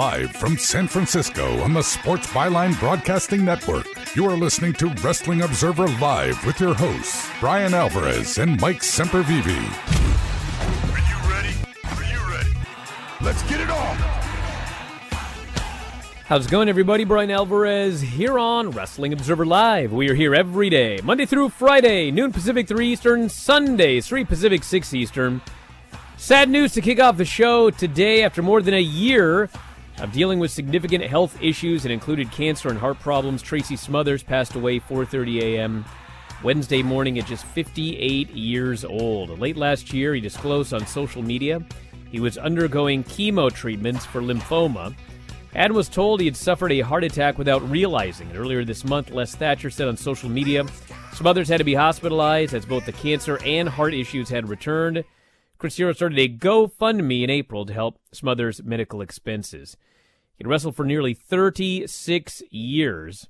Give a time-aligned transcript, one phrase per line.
[0.00, 3.84] Live from San Francisco on the Sports Byline Broadcasting Network,
[4.16, 9.44] you are listening to Wrestling Observer Live with your hosts, Bryan Alvarez and Mike Sempervive.
[10.88, 11.54] Are you ready?
[11.84, 12.50] Are you ready?
[13.20, 13.96] Let's get it on!
[16.24, 17.04] How's it going, everybody?
[17.04, 19.92] Bryan Alvarez here on Wrestling Observer Live.
[19.92, 24.64] We are here every day, Monday through Friday, noon Pacific, 3 Eastern, Sundays, 3 Pacific,
[24.64, 25.42] 6 Eastern.
[26.16, 29.50] Sad news to kick off the show today after more than a year
[30.00, 33.42] of dealing with significant health issues and included cancer and heart problems.
[33.42, 35.84] Tracy Smothers passed away 4:30 a.m.
[36.42, 39.38] Wednesday morning at just 58 years old.
[39.38, 41.62] Late last year, he disclosed on social media
[42.10, 44.94] he was undergoing chemo treatments for lymphoma
[45.54, 48.36] and was told he had suffered a heart attack without realizing it.
[48.36, 50.64] Earlier this month, Les Thatcher said on social media
[51.12, 55.04] Smothers had to be hospitalized as both the cancer and heart issues had returned.
[55.58, 59.76] Chris Hero started a GoFundMe in April to help Smothers' medical expenses.
[60.40, 63.28] He wrestled for nearly 36 years.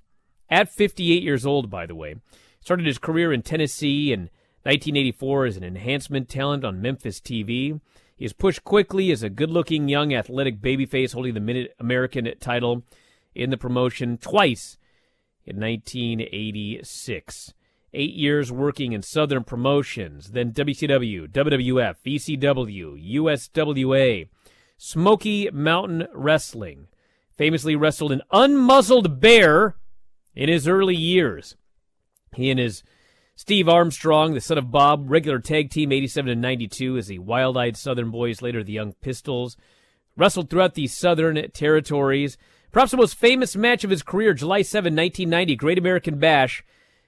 [0.48, 2.14] At 58 years old, by the way.
[2.60, 4.30] Started his career in Tennessee in
[4.62, 7.80] 1984 as an enhancement talent on Memphis TV.
[8.16, 12.30] He is pushed quickly as a good looking young athletic babyface holding the Mid American
[12.38, 12.84] title
[13.34, 14.78] in the promotion twice
[15.44, 17.54] in 1986.
[17.92, 24.28] Eight years working in Southern promotions, then WCW, WWF, ECW, USWA,
[24.76, 26.86] Smoky Mountain Wrestling,
[27.40, 29.74] famously wrestled an unmuzzled bear
[30.34, 31.56] in his early years.
[32.36, 32.82] He and his
[33.34, 37.56] Steve Armstrong, the son of Bob, regular tag team 87 and 92 as the Wild
[37.56, 39.56] Eyed Southern Boys, later the Young Pistols,
[40.18, 42.36] wrestled throughout the Southern territories.
[42.72, 46.62] Perhaps the most famous match of his career, July 7, 1990, Great American Bash,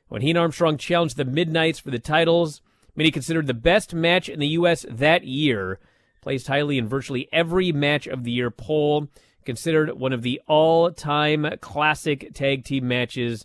[0.08, 2.62] when he and Armstrong challenged the Midnights for the titles.
[2.96, 4.86] Many considered the best match in the U.S.
[4.88, 5.78] that year,
[6.22, 9.10] placed highly in virtually every match of the year poll
[9.44, 13.44] considered one of the all-time classic tag team matches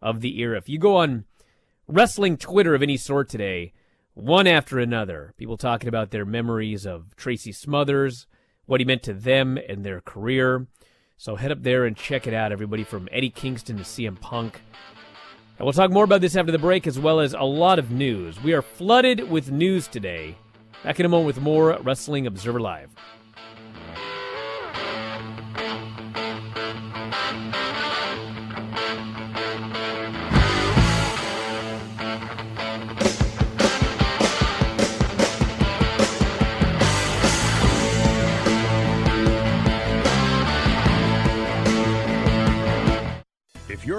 [0.00, 0.58] of the era.
[0.58, 1.24] If you go on
[1.86, 3.72] wrestling Twitter of any sort today,
[4.14, 8.26] one after another, people talking about their memories of Tracy Smothers,
[8.66, 10.66] what he meant to them and their career.
[11.16, 14.60] So head up there and check it out, everybody, from Eddie Kingston to CM Punk.
[15.58, 17.90] And we'll talk more about this after the break, as well as a lot of
[17.90, 18.40] news.
[18.42, 20.36] We are flooded with news today.
[20.84, 22.90] Back in a moment with more Wrestling Observer Live.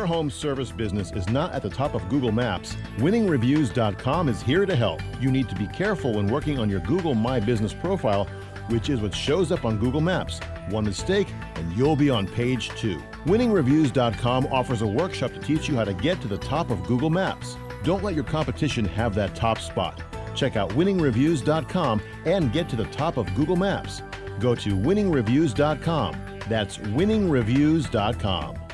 [0.10, 4.76] Home service business is not at the top of Google Maps, winningreviews.com is here to
[4.76, 5.02] help.
[5.22, 8.26] You need to be careful when working on your Google My Business profile,
[8.70, 10.40] which is what shows up on Google Maps.
[10.70, 12.98] One mistake, and you'll be on page two.
[13.26, 17.12] Winningreviews.com offers a workshop to teach you how to get to the top of Google
[17.12, 17.56] Maps.
[17.84, 20.02] Don't let your competition have that top spot.
[20.34, 24.02] Check out winningreviews.com and get to the top of Google Maps.
[24.40, 26.40] Go to winningreviews.com.
[26.50, 28.69] That's winningreviews.com.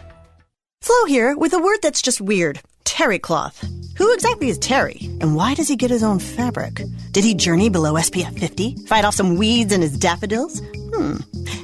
[0.81, 3.63] Flo here with a word that's just weird terry cloth.
[3.97, 4.99] Who exactly is Terry?
[5.21, 6.81] And why does he get his own fabric?
[7.11, 8.75] Did he journey below SPF 50?
[8.87, 10.61] Fight off some weeds in his daffodils?
[10.93, 11.17] Hmm.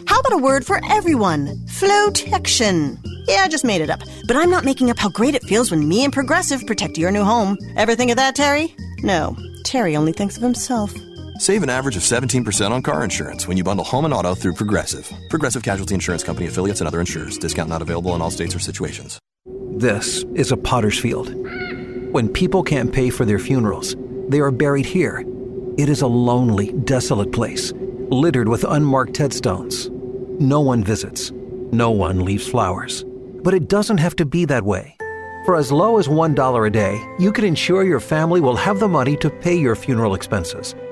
[0.08, 1.66] How about a word for everyone?
[1.68, 2.98] Flotection.
[3.28, 4.02] Yeah, I just made it up.
[4.28, 7.12] But I'm not making up how great it feels when me and Progressive protect your
[7.12, 7.58] new home.
[7.76, 8.74] Ever think of that, Terry?
[9.04, 9.36] No.
[9.64, 10.94] Terry only thinks of himself.
[11.42, 14.54] Save an average of 17% on car insurance when you bundle home and auto through
[14.54, 15.12] Progressive.
[15.28, 17.40] Progressive Casualty Insurance Company affiliates and other insurers.
[17.40, 19.20] Discount not available in all states or situations.
[19.72, 21.34] This is a potter's field.
[22.14, 23.96] When people can't pay for their funerals,
[24.28, 25.26] they are buried here.
[25.80, 27.74] It is a lonely, desolate place,
[28.12, 29.90] littered with unmarked headstones.
[30.40, 31.32] No one visits,
[31.72, 33.04] no one leaves flowers.
[33.42, 34.96] But it doesn't have to be that way.
[35.48, 38.88] For as low as $1 a day, you can ensure your family will have the
[38.88, 40.76] money to pay your funeral expenses.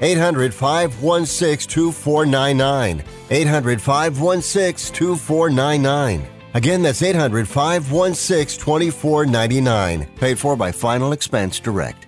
[0.00, 3.04] 800 516 2499.
[3.30, 6.26] 800 516 2499.
[6.54, 10.06] Again, that's 800 516 2499.
[10.16, 12.07] Paid for by Final Expense Direct.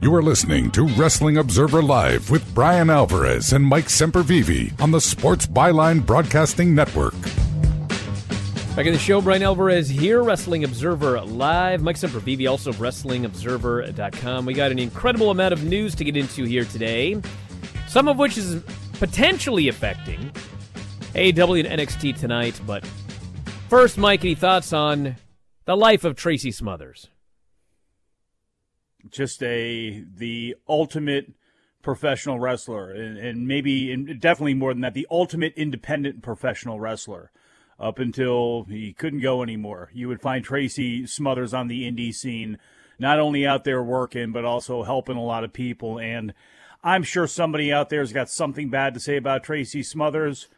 [0.00, 5.00] You are listening to Wrestling Observer Live with Bryan Alvarez and Mike Sempervive on the
[5.00, 7.20] Sports Byline Broadcasting Network.
[8.76, 11.82] Back in the show, Bryan Alvarez here, Wrestling Observer Live.
[11.82, 14.46] Mike Sempervive, also WrestlingObserver.com.
[14.46, 17.20] We got an incredible amount of news to get into here today,
[17.88, 18.62] some of which is
[19.00, 20.30] potentially affecting
[21.14, 22.60] AEW and NXT tonight.
[22.64, 22.86] But
[23.68, 25.16] first, Mike, any thoughts on
[25.64, 27.08] the life of Tracy Smothers?
[29.10, 31.32] Just a the ultimate
[31.82, 37.30] professional wrestler, and, and maybe and definitely more than that, the ultimate independent professional wrestler.
[37.80, 42.58] Up until he couldn't go anymore, you would find Tracy Smothers on the indie scene,
[42.98, 46.00] not only out there working but also helping a lot of people.
[46.00, 46.34] And
[46.82, 50.48] I'm sure somebody out there has got something bad to say about Tracy Smothers.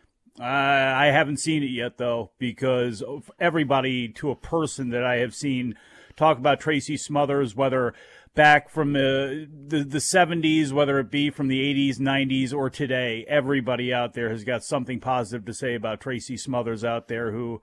[0.41, 3.03] I haven't seen it yet though, because
[3.39, 5.75] everybody to a person that I have seen
[6.17, 7.93] talk about Tracy Smothers, whether
[8.35, 13.25] back from the, the, the 70s, whether it be from the 80s, 90s, or today.
[13.29, 17.61] Everybody out there has got something positive to say about Tracy Smothers out there, who,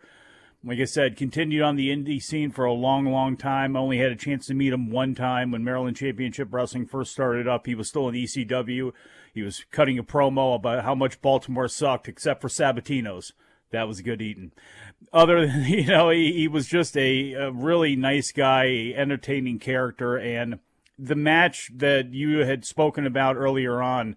[0.64, 3.75] like I said, continued on the indie scene for a long, long time.
[3.75, 7.12] I only had a chance to meet him one time when Maryland Championship Wrestling first
[7.12, 7.66] started up.
[7.66, 8.92] He was still in ECW.
[9.34, 13.34] He was cutting a promo about how much Baltimore sucked, except for Sabatino's.
[13.72, 14.54] That was good eating
[15.14, 20.18] other than you know he, he was just a, a, really nice guy entertaining character
[20.18, 20.60] and
[21.00, 24.16] the match that you had spoken about earlier on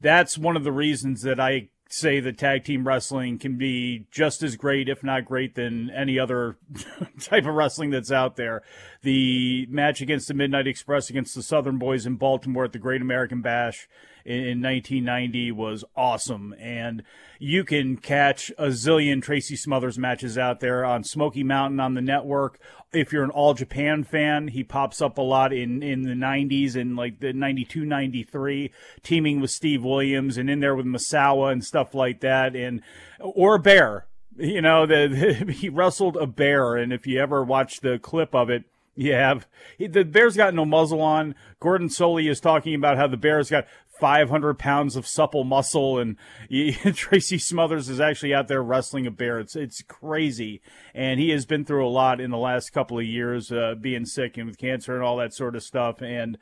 [0.00, 4.42] that's one of the reasons that i say that tag team wrestling can be just
[4.42, 6.58] as great if not great than any other
[7.20, 8.62] type of wrestling that's out there.
[9.02, 13.00] The match against the midnight express against the southern boys in baltimore at the great
[13.00, 13.88] american bash
[14.24, 17.02] in, in 1990 was awesome and
[17.38, 22.02] you can catch a zillion Tracy Smothers matches out there on Smoky Mountain on the
[22.02, 22.58] network.
[22.92, 26.74] If you're an All Japan fan, he pops up a lot in, in the 90s
[26.74, 28.72] and like the 92, 93,
[29.02, 32.56] teaming with Steve Williams and in there with Misawa and stuff like that.
[32.56, 32.82] And,
[33.20, 34.06] or Bear,
[34.36, 36.76] you know, the, the he wrestled a bear.
[36.76, 38.64] And if you ever watch the clip of it,
[38.98, 39.46] you have
[39.78, 41.36] the bear's got no muzzle on.
[41.60, 43.66] Gordon Solie is talking about how the bear's got
[43.98, 46.16] 500 pounds of supple muscle, and
[46.94, 49.38] Tracy Smothers is actually out there wrestling a bear.
[49.38, 50.60] It's it's crazy,
[50.94, 54.06] and he has been through a lot in the last couple of years, uh, being
[54.06, 56.38] sick and with cancer and all that sort of stuff, and.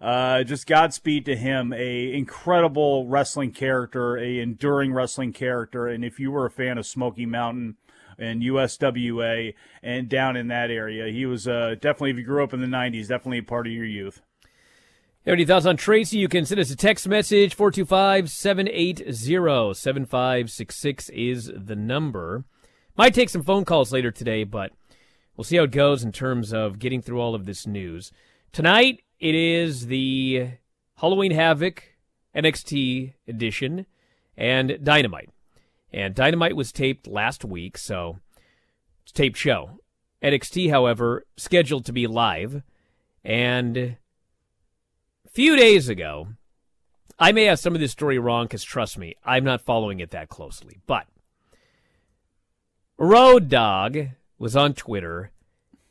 [0.00, 6.20] Uh, just Godspeed to him, a incredible wrestling character, a enduring wrestling character, and if
[6.20, 7.74] you were a fan of Smoky Mountain,
[8.18, 11.12] and USWA and down in that area.
[11.12, 13.72] He was uh, definitely, if you grew up in the 90s, definitely a part of
[13.72, 14.22] your youth.
[15.28, 16.16] Have any thoughts on Tracy?
[16.16, 22.46] You can send us a text message 425 780 7566 is the number.
[22.96, 24.72] Might take some phone calls later today, but
[25.36, 28.10] we'll see how it goes in terms of getting through all of this news.
[28.52, 30.52] Tonight, it is the
[30.96, 31.84] Halloween Havoc
[32.34, 33.84] NXT edition
[34.34, 35.28] and Dynamite.
[35.92, 38.18] And Dynamite was taped last week, so
[39.02, 39.78] it's taped show.
[40.22, 42.62] NXT, however, scheduled to be live.
[43.22, 43.98] And
[45.30, 46.28] few days ago,
[47.18, 50.10] I may have some of this story wrong because trust me, I'm not following it
[50.10, 50.78] that closely.
[50.86, 51.06] But
[52.96, 53.98] Road Dog
[54.38, 55.32] was on Twitter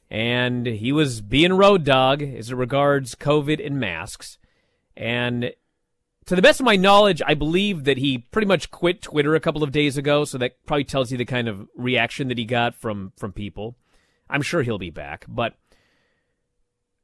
[0.10, 4.38] and he was being Road Dog as it regards COVID and masks.
[4.96, 5.51] And
[6.25, 9.39] to the best of my knowledge, I believe that he pretty much quit Twitter a
[9.39, 12.46] couple of days ago, so that probably tells you the kind of reaction that he
[12.46, 13.75] got from from people.
[14.29, 15.53] I'm sure he'll be back, but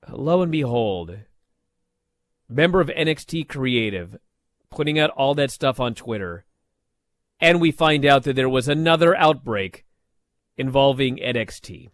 [0.10, 1.20] lo and behold,
[2.54, 4.18] member of NXT Creative
[4.70, 6.46] putting out all that stuff on Twitter,
[7.40, 9.86] and we find out that there was another outbreak
[10.58, 11.90] involving NXT.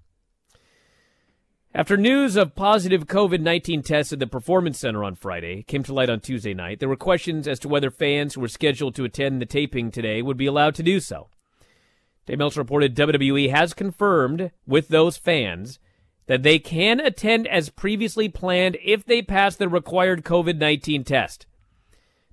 [1.73, 5.93] After news of positive COVID 19 tests at the Performance Center on Friday came to
[5.93, 9.05] light on Tuesday night, there were questions as to whether fans who were scheduled to
[9.05, 11.29] attend the taping today would be allowed to do so.
[12.25, 15.79] Dave Meltzer reported WWE has confirmed with those fans
[16.29, 21.47] that they can attend as previously planned if they pass the required COVID 19 test.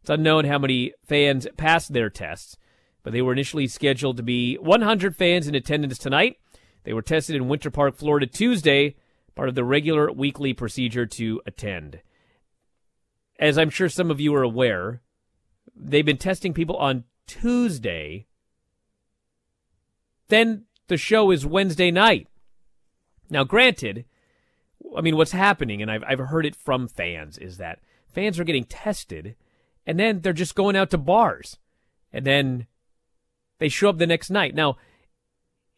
[0.02, 2.58] It's unknown how many fans passed their tests,
[3.02, 6.36] but they were initially scheduled to be 100 fans in attendance tonight.
[6.84, 8.96] They were tested in Winter Park, Florida Tuesday
[9.34, 12.00] part of the regular weekly procedure to attend.
[13.38, 15.00] As I'm sure some of you are aware,
[15.74, 18.26] they've been testing people on Tuesday.
[20.28, 22.28] Then the show is Wednesday night.
[23.30, 24.04] Now, granted,
[24.96, 28.44] I mean, what's happening, and I've, I've heard it from fans, is that fans are
[28.44, 29.36] getting tested
[29.86, 31.58] and then they're just going out to bars
[32.12, 32.66] and then
[33.58, 34.54] they show up the next night.
[34.54, 34.76] Now,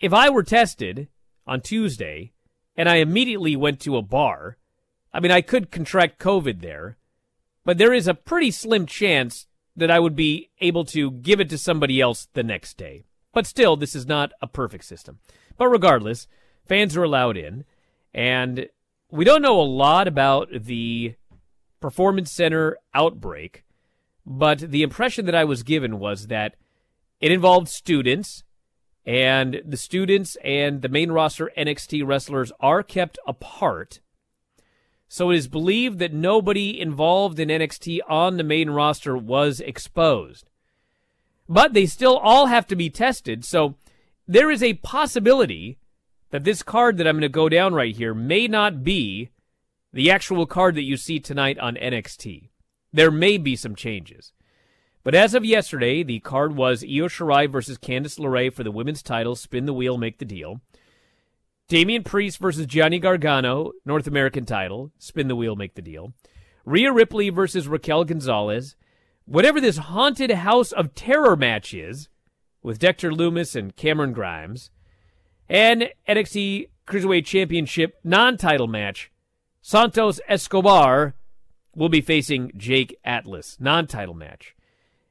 [0.00, 1.08] if I were tested
[1.46, 2.32] on Tuesday
[2.76, 4.56] and I immediately went to a bar,
[5.12, 6.96] I mean, I could contract COVID there,
[7.64, 11.48] but there is a pretty slim chance that I would be able to give it
[11.50, 13.04] to somebody else the next day.
[13.32, 15.18] But still, this is not a perfect system.
[15.56, 16.26] But regardless,
[16.68, 17.64] fans are allowed in,
[18.14, 18.68] and
[19.10, 21.14] we don't know a lot about the
[21.80, 23.64] Performance Center outbreak,
[24.26, 26.56] but the impression that I was given was that
[27.20, 28.44] it involved students
[29.06, 34.00] and the students and the main roster NXT wrestlers are kept apart.
[35.08, 40.50] So it is believed that nobody involved in NXT on the main roster was exposed.
[41.48, 43.46] But they still all have to be tested.
[43.46, 43.76] So
[44.26, 45.78] there is a possibility
[46.30, 49.30] that this card that I'm going to go down right here may not be
[49.92, 52.50] the actual card that you see tonight on NXT.
[52.92, 54.32] There may be some changes.
[55.02, 59.02] But as of yesterday, the card was Io Shirai versus Candice LeRae for the women's
[59.02, 59.36] title.
[59.36, 60.60] Spin the wheel, make the deal.
[61.68, 64.90] Damian Priest versus Johnny Gargano, North American title.
[64.98, 66.12] Spin the wheel, make the deal.
[66.64, 68.76] Rhea Ripley versus Raquel Gonzalez.
[69.24, 72.08] Whatever this haunted house of terror match is,
[72.62, 74.70] with Dexter Lumis and Cameron Grimes.
[75.48, 79.10] And NXT Cruiserweight Championship non title match.
[79.62, 81.14] Santos Escobar
[81.74, 83.56] will be facing Jake Atlas.
[83.60, 84.54] Non title match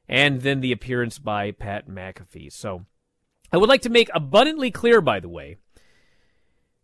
[0.08, 2.52] and then the appearance by Pat McAfee.
[2.52, 2.86] So
[3.52, 5.56] I would like to make abundantly clear, by the way,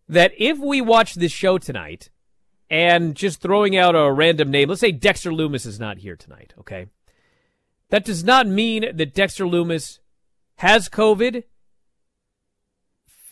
[0.09, 2.11] that if we watch this show tonight
[2.69, 6.53] and just throwing out a random name, let's say Dexter Lumis is not here tonight,
[6.59, 6.87] okay?
[7.89, 10.01] That does not mean that Dexter Lumis
[10.57, 11.45] has COVID,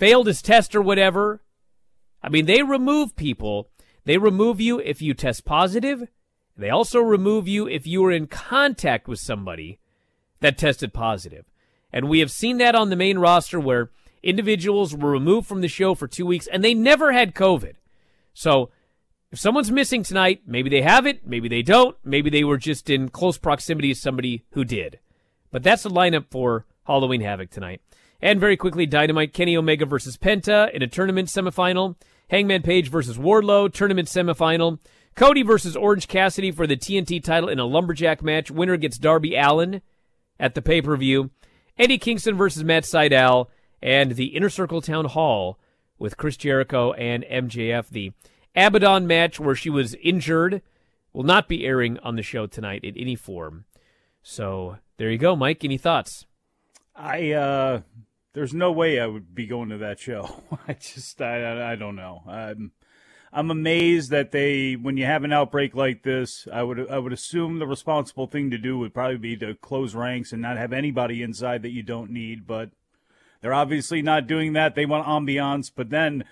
[0.03, 1.45] failed his test or whatever.
[2.25, 3.71] I mean, they remove people.
[4.05, 6.09] They remove you if you test positive.
[6.57, 9.79] They also remove you if you are in contact with somebody
[10.41, 11.45] that tested positive.
[11.93, 13.93] And we have seen that on the main roster where
[14.25, 17.75] individuals were removed from the show for two weeks and they never had COVID.
[18.35, 18.71] So
[19.31, 22.91] if someone's missing tonight, maybe they have it, maybe they don't, maybe they were just
[22.91, 24.99] in close proximity to somebody who did.
[25.53, 27.83] But that's the lineup for Halloween Havoc tonight.
[28.23, 31.97] And very quickly, Dynamite Kenny Omega versus Penta in a tournament semifinal.
[32.31, 34.79] Hangman Page versus Wardlow, tournament semifinal.
[35.17, 38.51] Cody versus Orange Cassidy for the TNT title in a lumberjack match.
[38.51, 39.83] Winner gets Darby Allin
[40.39, 41.31] at the pay per view.
[41.79, 43.49] Eddie Kingston versus Matt Sydal
[43.83, 45.59] and the Inner Circle Town Hall
[45.99, 47.89] with Chris Jericho and MJF.
[47.89, 48.13] The
[48.55, 50.63] Abaddon match where she was injured
[51.13, 53.65] will not be airing on the show tonight in any form.
[54.23, 55.65] So there you go, Mike.
[55.65, 56.27] Any thoughts?
[56.95, 57.81] I uh
[58.35, 60.43] there's no way I would be going to that show.
[60.69, 62.23] I just I I don't know.
[62.27, 62.73] I'm
[63.35, 67.13] I'm amazed that they, when you have an outbreak like this, I would I would
[67.13, 70.73] assume the responsible thing to do would probably be to close ranks and not have
[70.73, 72.47] anybody inside that you don't need.
[72.47, 72.71] But
[73.41, 74.75] they're obviously not doing that.
[74.75, 76.25] They want ambiance, but then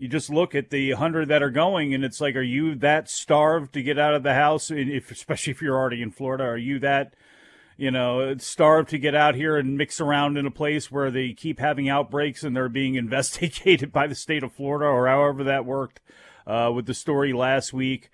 [0.00, 3.08] you just look at the hundred that are going, and it's like, are you that
[3.08, 4.70] starved to get out of the house?
[4.70, 7.14] If, especially if you're already in Florida, are you that,
[7.80, 11.32] you know, starved to get out here and mix around in a place where they
[11.32, 15.64] keep having outbreaks and they're being investigated by the state of Florida or however that
[15.64, 15.98] worked
[16.46, 18.10] uh, with the story last week?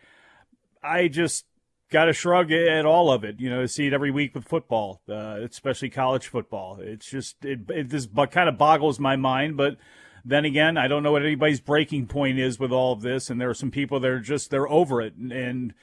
[0.85, 1.47] I just
[1.91, 3.41] got to shrug at all of it.
[3.41, 6.79] You know, see it every week with football, uh, especially college football.
[6.81, 9.79] It's just it, it this kind of boggles my mind, but
[10.25, 13.41] then again, I don't know what anybody's breaking point is with all of this, and
[13.41, 15.17] there are some people that are just they're over it.
[15.17, 15.75] And, and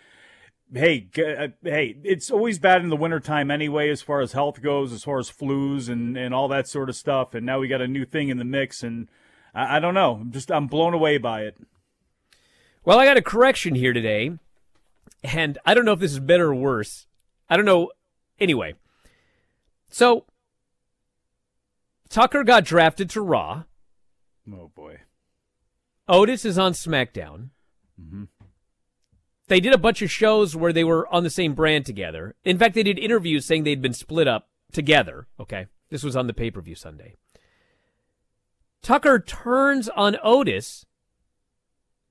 [0.74, 4.92] hey, uh, hey, it's always bad in the wintertime anyway, as far as health goes,
[4.92, 7.34] as far as flus and and all that sort of stuff.
[7.34, 9.10] And now we got a new thing in the mix, and
[9.54, 10.16] I, I don't know.
[10.22, 11.58] I'm just I'm blown away by it.
[12.86, 14.32] Well, I got a correction here today,
[15.24, 17.08] and I don't know if this is better or worse.
[17.50, 17.92] I don't know.
[18.40, 18.74] Anyway,
[19.90, 20.26] so
[22.10, 23.64] Tucker got drafted to Raw.
[24.52, 25.02] Oh boy.
[26.08, 27.50] Otis is on SmackDown.
[28.00, 28.24] Mm-hmm.
[29.48, 32.36] They did a bunch of shows where they were on the same brand together.
[32.44, 35.28] In fact, they did interviews saying they'd been split up together.
[35.40, 35.68] Okay.
[35.90, 37.16] This was on the pay per view Sunday.
[38.82, 40.86] Tucker turns on Otis,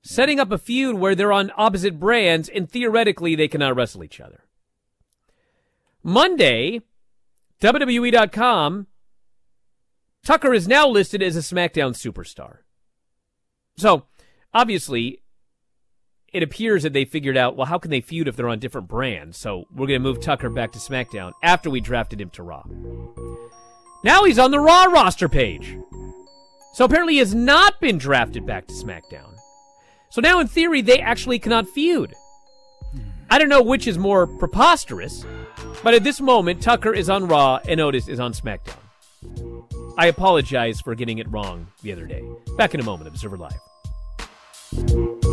[0.01, 4.19] setting up a feud where they're on opposite brands and theoretically they cannot wrestle each
[4.19, 4.45] other.
[6.03, 6.81] Monday,
[7.61, 8.87] WWE.com
[10.23, 12.59] Tucker is now listed as a SmackDown superstar.
[13.75, 14.05] So,
[14.53, 15.21] obviously,
[16.33, 18.87] it appears that they figured out, well, how can they feud if they're on different
[18.87, 19.37] brands?
[19.37, 22.63] So, we're going to move Tucker back to SmackDown after we drafted him to Raw.
[24.03, 25.77] Now he's on the Raw roster page.
[26.73, 29.35] So, apparently, he has not been drafted back to SmackDown.
[30.09, 32.13] So, now in theory, they actually cannot feud.
[33.29, 35.25] I don't know which is more preposterous,
[35.83, 38.77] but at this moment, Tucker is on Raw and Otis is on SmackDown.
[39.97, 42.23] I apologize for getting it wrong the other day.
[42.57, 45.32] Back in a moment, Observer Live.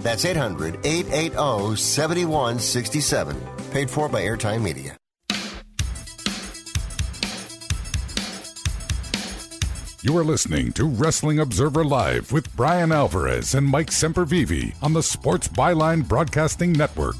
[0.00, 3.36] That's 800 880 7167.
[3.70, 4.96] Paid for by Airtime Media.
[10.02, 15.02] You are listening to Wrestling Observer Live with Bryan Alvarez and Mike Sempervive on the
[15.02, 17.18] Sports Byline Broadcasting Network.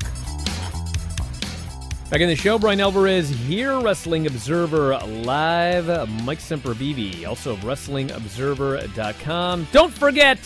[2.09, 5.89] Back in the show, Bryan Alvarez here, Wrestling Observer Live.
[6.25, 9.69] Mike Sempervive, also of WrestlingObserver.com.
[9.73, 10.39] Don't forget,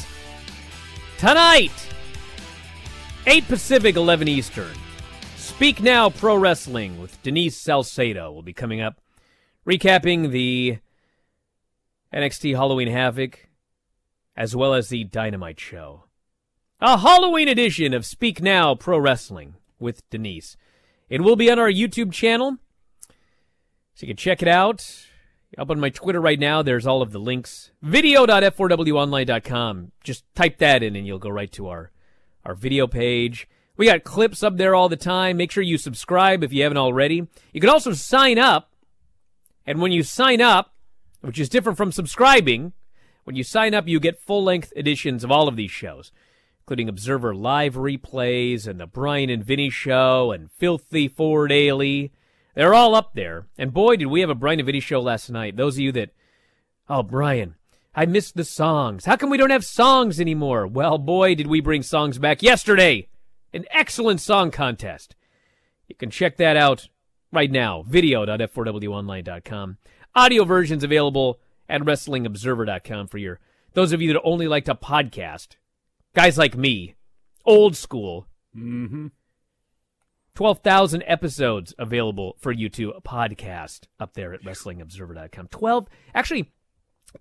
[1.18, 1.83] tonight,
[3.26, 4.70] 8 Pacific, 11 Eastern,
[5.36, 9.00] Speak Now Pro Wrestling with Denise Salcedo will be coming up,
[9.66, 10.76] recapping the
[12.12, 13.48] NXT Halloween Havoc,
[14.36, 16.04] as well as the Dynamite Show.
[16.82, 20.58] A Halloween edition of Speak Now Pro Wrestling with Denise.
[21.08, 22.58] It will be on our YouTube channel,
[23.08, 25.06] so you can check it out.
[25.56, 27.70] Up on my Twitter right now, there's all of the links.
[27.80, 29.92] Video.f4wonline.com.
[30.02, 31.90] Just type that in and you'll go right to our,
[32.44, 33.48] our video page.
[33.76, 35.36] We got clips up there all the time.
[35.36, 37.26] Make sure you subscribe if you haven't already.
[37.52, 38.70] You can also sign up.
[39.66, 40.74] And when you sign up,
[41.24, 42.72] which is different from subscribing.
[43.24, 46.12] When you sign up, you get full length editions of all of these shows,
[46.60, 52.12] including Observer Live replays and the Bryan and Vinny show and Filthy Four Daily.
[52.54, 53.46] They're all up there.
[53.56, 55.56] And boy, did we have a Bryan and Vinny show last night.
[55.56, 56.10] Those of you that,
[56.88, 57.54] oh, Bryan,
[57.94, 59.04] I missed the songs.
[59.04, 60.66] How come we don't have songs anymore?
[60.66, 63.08] Well, boy, did we bring songs back yesterday.
[63.52, 65.14] An excellent song contest.
[65.88, 66.88] You can check that out
[67.32, 67.84] right now.
[67.86, 69.78] Video.f4wonline.com.
[70.16, 73.40] Audio versions available at WrestlingObserver.com for your
[73.74, 75.56] those of you that only like to podcast.
[76.14, 76.94] Guys like me,
[77.44, 78.26] old school.
[78.56, 79.08] Mm-hmm.
[80.34, 85.48] 12,000 episodes available for you to podcast up there at WrestlingObserver.com.
[85.48, 86.52] 12, actually,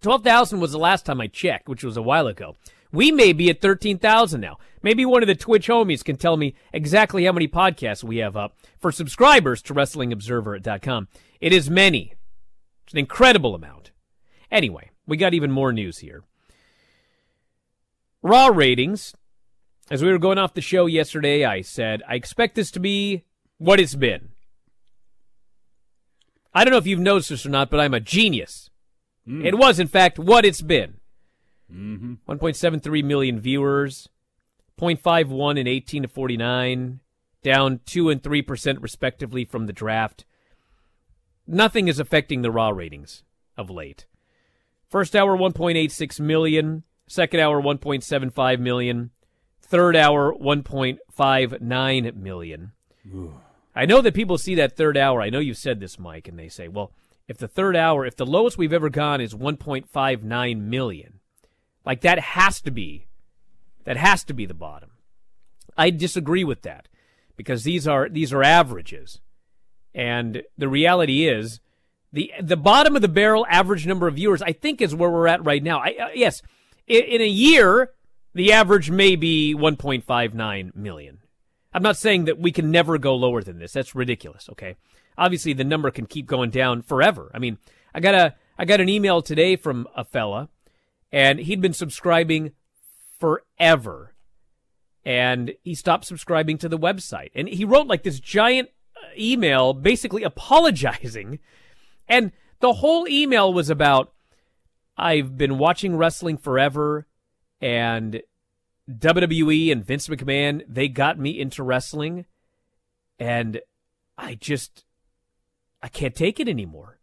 [0.01, 2.55] 12,000 was the last time I checked, which was a while ago.
[2.91, 4.57] We may be at 13,000 now.
[4.83, 8.37] Maybe one of the Twitch homies can tell me exactly how many podcasts we have
[8.37, 11.07] up for subscribers to WrestlingObserver.com.
[11.41, 12.13] It is many.
[12.83, 13.91] It's an incredible amount.
[14.51, 16.23] Anyway, we got even more news here.
[18.21, 19.15] Raw ratings.
[19.89, 23.23] As we were going off the show yesterday, I said, I expect this to be
[23.57, 24.29] what it's been.
[26.53, 28.69] I don't know if you've noticed this or not, but I'm a genius.
[29.27, 29.45] Mm.
[29.45, 30.95] It was, in fact, what it's been.
[31.71, 32.13] Mm-hmm.
[32.29, 34.09] 1.73 million viewers,
[34.79, 36.99] 0.51 in 18 to 49,
[37.41, 40.25] down 2 and 3% respectively from the draft.
[41.47, 43.23] Nothing is affecting the Raw ratings
[43.57, 44.05] of late.
[44.89, 49.11] First hour 1.86 million, second hour 1.75 million,
[49.61, 52.71] third hour 1.59 million.
[53.75, 55.21] I know that people see that third hour.
[55.21, 56.91] I know you've said this, Mike, and they say, well,
[57.27, 61.19] if the third hour, if the lowest we've ever gone is 1.59 million,
[61.85, 63.07] like that has to be,
[63.85, 64.91] that has to be the bottom.
[65.77, 66.87] I disagree with that
[67.35, 69.19] because these are these are averages,
[69.93, 71.59] and the reality is
[72.11, 74.41] the the bottom of the barrel average number of viewers.
[74.41, 75.79] I think is where we're at right now.
[75.79, 76.41] I, uh, yes,
[76.87, 77.91] in, in a year,
[78.33, 81.19] the average may be 1.59 million.
[81.73, 83.73] I'm not saying that we can never go lower than this.
[83.73, 84.47] That's ridiculous.
[84.51, 84.75] Okay,
[85.17, 87.31] obviously the number can keep going down forever.
[87.33, 87.57] I mean,
[87.93, 90.49] I got a I got an email today from a fella,
[91.11, 92.51] and he'd been subscribing
[93.19, 94.13] forever,
[95.03, 99.73] and he stopped subscribing to the website, and he wrote like this giant uh, email,
[99.73, 101.39] basically apologizing,
[102.07, 104.13] and the whole email was about
[104.97, 107.07] I've been watching wrestling forever,
[107.59, 108.21] and
[108.89, 112.25] WWE and Vince McMahon, they got me into wrestling
[113.19, 113.61] and
[114.17, 114.83] I just
[115.83, 116.97] I can't take it anymore.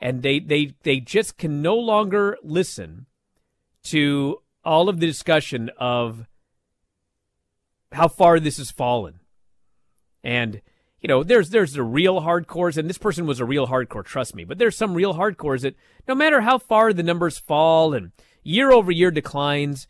[0.00, 3.06] And they they they just can no longer listen
[3.84, 6.26] to all of the discussion of
[7.92, 9.20] how far this has fallen.
[10.24, 10.60] And
[11.00, 14.34] you know, there's there's the real hardcores, and this person was a real hardcore, trust
[14.34, 14.44] me.
[14.44, 15.76] But there's some real hardcores that
[16.08, 18.10] no matter how far the numbers fall and
[18.42, 19.86] year over year declines,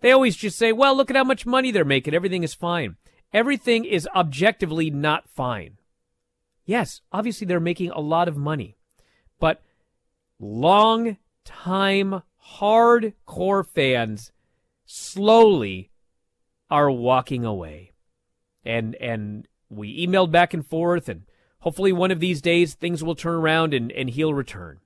[0.00, 2.14] they always just say, well, look at how much money they're making.
[2.14, 2.96] Everything is fine.
[3.32, 5.78] Everything is objectively not fine.
[6.64, 8.76] Yes, obviously they're making a lot of money,
[9.38, 9.62] but
[10.38, 12.22] long time
[12.58, 14.32] hardcore fans
[14.86, 15.90] slowly
[16.70, 17.92] are walking away.
[18.64, 21.22] And and we emailed back and forth and
[21.60, 24.80] hopefully one of these days things will turn around and, and he'll return.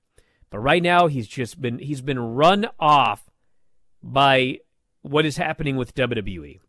[0.49, 3.29] But right now he's just been he's been run off
[4.03, 4.59] by
[5.01, 6.59] what is happening with WWE.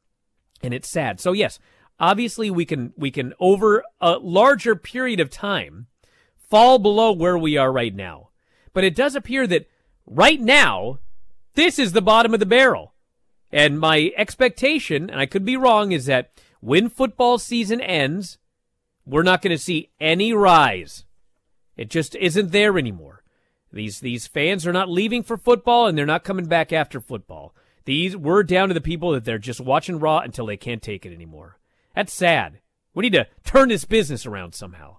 [0.62, 1.20] And it's sad.
[1.20, 1.58] So yes,
[2.00, 5.86] obviously we can we can over a larger period of time
[6.48, 8.30] fall below where we are right now.
[8.72, 9.68] But it does appear that
[10.06, 10.98] right now,
[11.54, 12.94] this is the bottom of the barrel.
[13.52, 18.38] And my expectation, and I could be wrong, is that when football season ends,
[19.04, 21.04] we're not going to see any rise.
[21.76, 23.22] It just isn't there anymore.
[23.72, 27.54] These these fans are not leaving for football and they're not coming back after football.
[27.84, 31.06] These we're down to the people that they're just watching Raw until they can't take
[31.06, 31.59] it anymore.
[31.94, 32.60] That's sad.
[32.94, 34.98] We need to turn this business around somehow.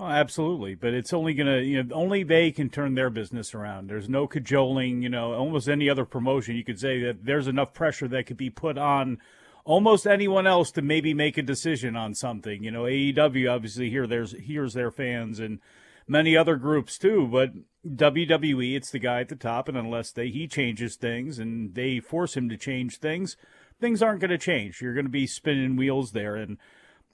[0.00, 3.88] Absolutely, but it's only gonna you know only they can turn their business around.
[3.88, 7.74] There's no cajoling, you know, almost any other promotion you could say that there's enough
[7.74, 9.18] pressure that could be put on
[9.64, 12.62] almost anyone else to maybe make a decision on something.
[12.62, 15.58] You know, AEW obviously here there's here's their fans and
[16.06, 17.50] many other groups too, but
[17.86, 21.98] WWE it's the guy at the top and unless they he changes things and they
[21.98, 23.36] force him to change things,
[23.80, 24.80] things aren't going to change.
[24.80, 26.58] You're going to be spinning wheels there and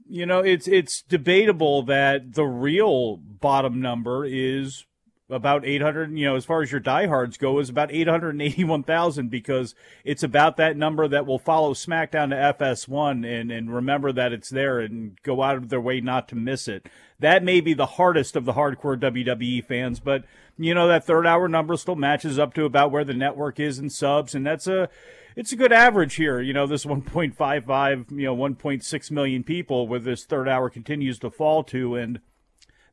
[0.09, 4.85] you know, it's it's debatable that the real bottom number is
[5.31, 9.75] about 800, you know, as far as your diehards go, is about 881,000 because
[10.05, 14.51] it's about that number that will follow SmackDown to FS1 and, and remember that it's
[14.51, 16.87] there and go out of their way not to miss it.
[17.19, 20.25] That may be the hardest of the hardcore WWE fans, but,
[20.59, 23.79] you know, that third hour number still matches up to about where the network is
[23.79, 24.91] in subs, and that's a
[25.37, 26.41] it's a good average here.
[26.41, 31.31] You know, this 1.55, you know, 1.6 million people where this third hour continues to
[31.31, 31.97] fall to.
[31.97, 32.21] And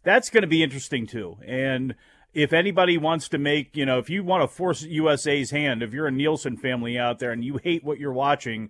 [0.03, 1.37] that's going to be interesting too.
[1.45, 1.95] And
[2.33, 5.93] if anybody wants to make, you know, if you want to force USA's hand, if
[5.93, 8.69] you're a Nielsen family out there and you hate what you're watching,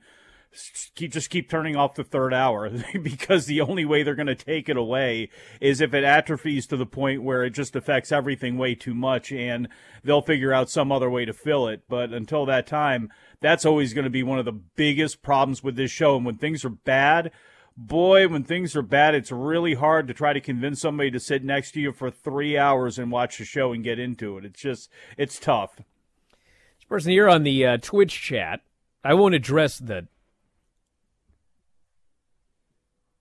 [0.96, 2.70] keep just keep turning off the third hour
[3.02, 5.30] because the only way they're going to take it away
[5.62, 9.32] is if it atrophies to the point where it just affects everything way too much
[9.32, 9.70] and
[10.04, 13.10] they'll figure out some other way to fill it but until that time
[13.42, 16.38] that's always going to be one of the biggest problems with this show and when
[16.38, 17.32] things are bad
[17.76, 21.44] boy when things are bad it's really hard to try to convince somebody to sit
[21.44, 24.62] next to you for 3 hours and watch the show and get into it it's
[24.62, 28.62] just it's tough this person here on the uh, twitch chat
[29.04, 30.08] i won't address the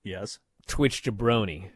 [0.02, 0.38] Yes.
[0.66, 1.70] Twitch jabroni.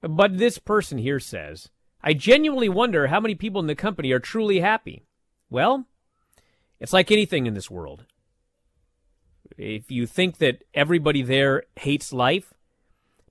[0.00, 1.70] But this person here says,
[2.02, 5.02] I genuinely wonder how many people in the company are truly happy.
[5.50, 5.86] Well,
[6.80, 8.04] it's like anything in this world.
[9.56, 12.52] If you think that everybody there hates life,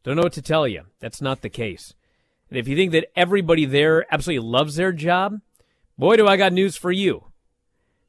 [0.03, 0.84] don't know what to tell you.
[0.99, 1.93] That's not the case.
[2.49, 5.41] And if you think that everybody there absolutely loves their job,
[5.97, 7.25] boy, do I got news for you.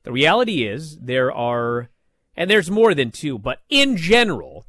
[0.05, 1.89] The reality is there are,
[2.37, 4.67] and there's more than two, but in general,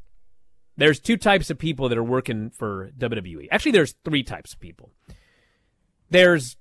[0.77, 3.47] there's two types of people that are working for WWE.
[3.51, 4.91] Actually, there's three types of people.
[6.10, 6.56] There's,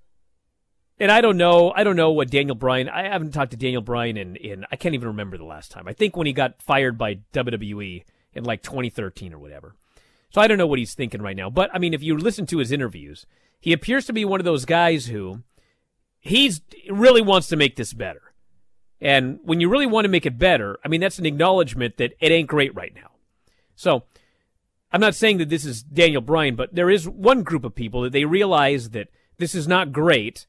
[0.99, 2.89] and I don't know, I don't know what Daniel Bryan.
[2.89, 5.87] I haven't talked to Daniel Bryan in in I can't even remember the last time.
[5.89, 8.05] I think when he got fired by WWE
[8.35, 9.75] in like 2013 or whatever.
[10.31, 11.51] So I don't know what he's thinking right now.
[11.51, 13.27] But I mean, if you listen to his interviews,
[13.61, 15.43] he appears to be one of those guys who
[16.21, 18.33] he's really wants to make this better.
[19.01, 22.15] And when you really want to make it better, I mean, that's an acknowledgement that
[22.21, 23.11] it ain't great right now.
[23.75, 24.05] So
[24.91, 28.03] I'm not saying that this is Daniel Bryan, but there is one group of people
[28.03, 30.47] that they realize that this is not great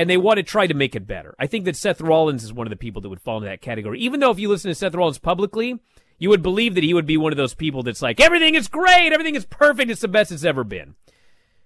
[0.00, 1.34] and they want to try to make it better.
[1.38, 3.60] I think that Seth Rollins is one of the people that would fall into that
[3.60, 4.00] category.
[4.00, 5.78] Even though if you listen to Seth Rollins publicly,
[6.16, 8.66] you would believe that he would be one of those people that's like, everything is
[8.66, 10.94] great, everything is perfect, it's the best it's ever been.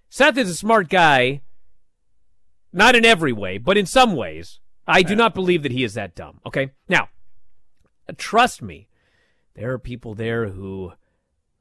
[0.08, 1.42] Seth is a smart guy,
[2.72, 4.58] not in every way, but in some ways.
[4.84, 6.72] I do not believe that he is that dumb, okay?
[6.88, 7.10] Now,
[8.16, 8.88] trust me,
[9.54, 10.92] there are people there who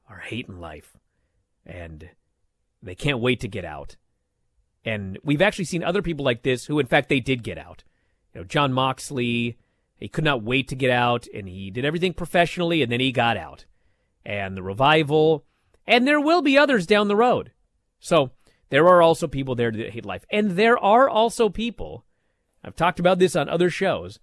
[0.10, 0.98] are hating life
[1.68, 2.10] and
[2.82, 3.96] they can't wait to get out.
[4.86, 7.84] And we've actually seen other people like this who, in fact, they did get out.
[8.34, 9.58] You know, Jon Moxley,
[9.98, 13.12] he could not wait to get out and he did everything professionally and then he
[13.12, 13.66] got out.
[14.26, 15.46] And the revival,
[15.86, 17.52] and there will be others down the road.
[18.00, 18.32] So
[18.70, 20.26] there are also people there that hate life.
[20.32, 22.06] And there are also people,
[22.64, 24.20] I've talked about this on other shows,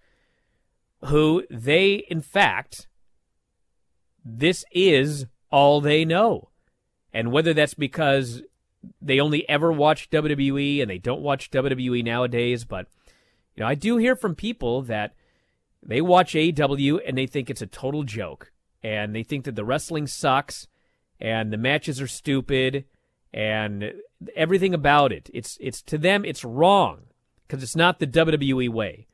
[1.06, 2.88] who they, in fact,
[4.24, 6.50] this is all they know.
[7.12, 8.42] And whether that's because
[9.00, 12.86] they only ever watch WWE and they don't watch WWE nowadays, but
[13.54, 15.14] you know, I do hear from people that
[15.82, 19.64] they watch AEW and they think it's a total joke and they think that the
[19.64, 20.66] wrestling sucks
[21.18, 22.84] and the matches are stupid
[23.32, 23.92] and
[24.34, 25.30] everything about it.
[25.32, 27.02] It's it's to them it's wrong
[27.46, 29.06] because it's not the WWE way.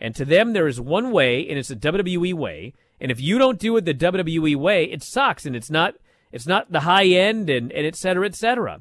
[0.00, 3.38] And to them there is one way and it's the WWE way and if you
[3.38, 5.94] don't do it the WWE way, it sucks and it's not
[6.30, 8.80] it's not the high end and, and et cetera, et cetera.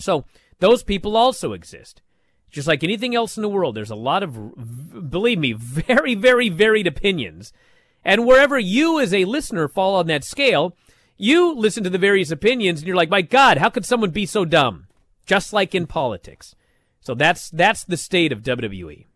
[0.00, 0.24] So
[0.58, 2.02] those people also exist.
[2.50, 6.48] Just like anything else in the world, there's a lot of, believe me, very, very
[6.48, 7.52] varied opinions.
[8.04, 10.76] And wherever you as a listener fall on that scale,
[11.16, 14.26] you listen to the various opinions and you're like, my God, how could someone be
[14.26, 14.86] so dumb?
[15.26, 16.56] Just like in politics.
[17.00, 19.06] So that's that's the state of WWE.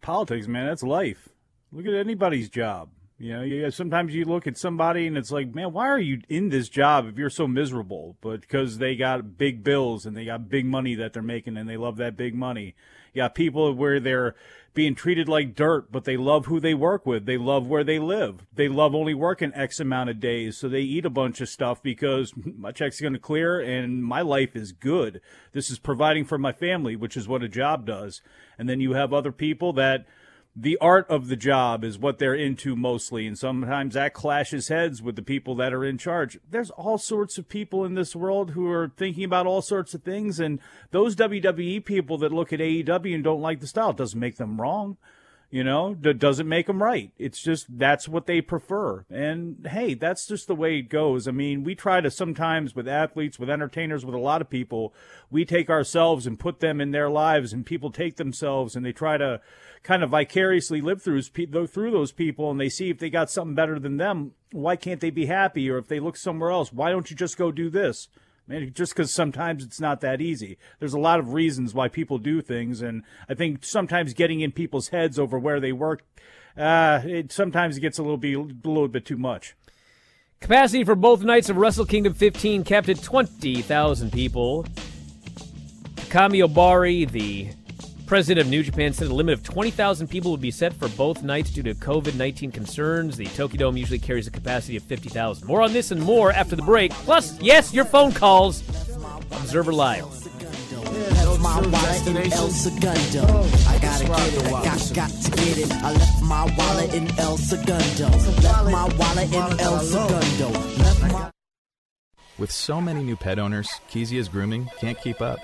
[0.00, 1.28] Politics, man, that's life.
[1.72, 2.88] Look at anybody's job.
[3.18, 6.50] You know, sometimes you look at somebody and it's like, man, why are you in
[6.50, 8.16] this job if you're so miserable?
[8.20, 11.68] But because they got big bills and they got big money that they're making and
[11.68, 12.74] they love that big money.
[13.14, 14.34] You got people where they're
[14.74, 17.24] being treated like dirt, but they love who they work with.
[17.24, 18.46] They love where they live.
[18.52, 20.58] They love only working X amount of days.
[20.58, 24.20] So they eat a bunch of stuff because my check's going to clear and my
[24.20, 25.22] life is good.
[25.52, 28.20] This is providing for my family, which is what a job does.
[28.58, 30.04] And then you have other people that
[30.58, 35.02] the art of the job is what they're into mostly, and sometimes that clashes heads
[35.02, 36.38] with the people that are in charge.
[36.50, 40.02] There's all sorts of people in this world who are thinking about all sorts of
[40.02, 40.58] things, and
[40.92, 44.58] those WWE people that look at AEW and don't like the style doesn't make them
[44.58, 44.96] wrong.
[45.56, 47.12] You know, doesn't make them right.
[47.16, 49.06] It's just that's what they prefer.
[49.08, 51.26] And hey, that's just the way it goes.
[51.26, 54.92] I mean, we try to sometimes with athletes, with entertainers, with a lot of people,
[55.30, 58.92] we take ourselves and put them in their lives, and people take themselves and they
[58.92, 59.40] try to
[59.82, 63.54] kind of vicariously live through through those people and they see if they got something
[63.54, 65.70] better than them, why can't they be happy?
[65.70, 68.08] Or if they look somewhere else, why don't you just go do this?
[68.48, 70.56] Man, just because sometimes it's not that easy.
[70.78, 74.52] There's a lot of reasons why people do things, and I think sometimes getting in
[74.52, 76.04] people's heads over where they work,
[76.56, 79.56] uh, it sometimes gets a little bit a little bit too much.
[80.40, 84.64] Capacity for both nights of Wrestle Kingdom 15 capped at 20,000 people.
[86.08, 87.48] Kami Obari, the
[88.06, 91.24] President of New Japan said a limit of 20,000 people would be set for both
[91.24, 93.16] nights due to COVID 19 concerns.
[93.16, 95.46] The Tokyo Dome usually carries a capacity of 50,000.
[95.46, 96.92] More on this and more after the break.
[96.92, 98.60] Plus, yes, your phone calls.
[99.32, 100.04] Observer Live.
[100.04, 103.24] Left my wallet in El Segundo.
[103.68, 105.72] I gotta get it, I got, got to get it.
[105.72, 108.08] I left my wallet in El Segundo.
[108.08, 110.50] Left my wallet in El Segundo.
[111.08, 111.30] My
[112.38, 115.40] With so many new pet owners, Kezia's grooming can't keep up.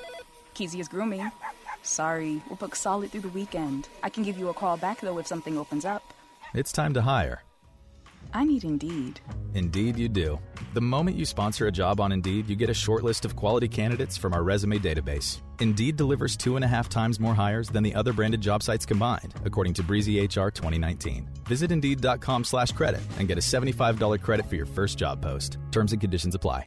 [0.54, 1.28] Kezia's grooming.
[1.82, 3.88] Sorry, we'll book solid through the weekend.
[4.02, 6.02] I can give you a call back though if something opens up.
[6.54, 7.42] It's time to hire.
[8.34, 9.20] I need Indeed.
[9.54, 10.38] Indeed, you do.
[10.74, 13.68] The moment you sponsor a job on Indeed, you get a short list of quality
[13.68, 15.42] candidates from our resume database.
[15.60, 18.84] Indeed delivers two and a half times more hires than the other branded job sites
[18.84, 21.28] combined, according to Breezy HR 2019.
[21.44, 25.58] Visit Indeed.com slash credit and get a $75 credit for your first job post.
[25.70, 26.66] Terms and conditions apply.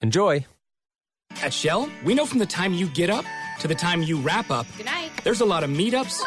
[0.00, 0.44] Enjoy.
[1.42, 3.24] At Shell, we know from the time you get up
[3.60, 5.10] to the time you wrap up, Good night.
[5.24, 6.20] there's a lot of meetups,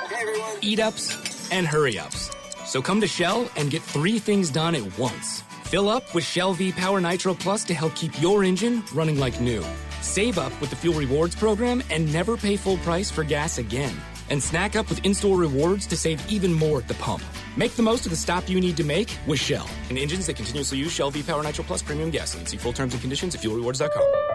[0.62, 2.30] eat ups, and hurry ups.
[2.66, 5.42] So come to Shell and get three things done at once.
[5.66, 9.40] Fill up with Shell V Power Nitro Plus to help keep your engine running like
[9.40, 9.64] new.
[10.02, 13.94] Save up with the Fuel Rewards program and never pay full price for gas again.
[14.30, 17.22] And snack up with in store rewards to save even more at the pump.
[17.58, 19.70] Make the most of the stop you need to make with Shell.
[19.90, 22.46] And engines that continuously use Shell V Power Nitro Plus premium gasoline.
[22.46, 24.32] See full terms and conditions at fuelrewards.com.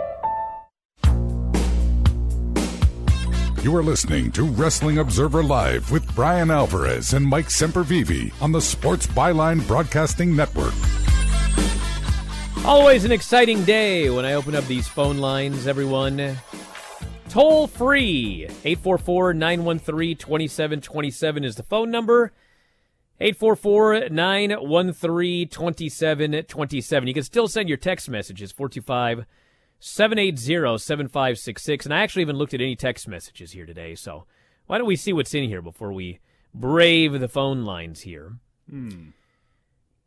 [3.63, 8.61] You are listening to Wrestling Observer Live with Bryan Alvarez and Mike Sempervive on the
[8.61, 10.73] Sports Byline Broadcasting Network.
[12.65, 16.37] Always an exciting day when I open up these phone lines, everyone.
[17.29, 22.33] Toll free 844 913 2727 is the phone number.
[23.19, 27.09] 844 913 2727.
[27.09, 29.25] You can still send your text messages 425
[29.79, 31.87] 780 7566.
[31.87, 34.27] And I actually haven't looked at any text messages here today, so
[34.67, 36.19] why don't we see what's in here before we
[36.53, 38.37] brave the phone lines here?
[38.69, 39.11] Hmm.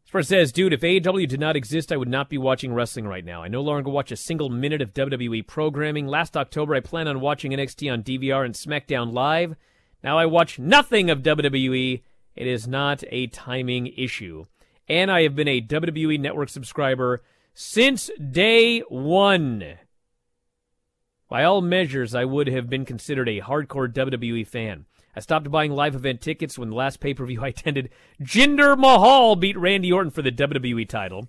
[0.06, 3.24] Spurs says, dude, if AEW did not exist, I would not be watching wrestling right
[3.24, 3.44] now.
[3.44, 6.08] I no longer watch a single minute of WWE programming.
[6.08, 9.56] Last October, I planned on watching NXT on DVR and SmackDown Live.
[10.04, 12.02] Now I watch nothing of WWE.
[12.36, 14.46] It is not a timing issue.
[14.88, 17.22] And I have been a WWE Network subscriber
[17.54, 19.64] since day one.
[21.30, 24.86] By all measures, I would have been considered a hardcore WWE fan.
[25.16, 27.90] I stopped buying live event tickets when the last pay per view I attended,
[28.22, 31.28] Jinder Mahal beat Randy Orton for the WWE title.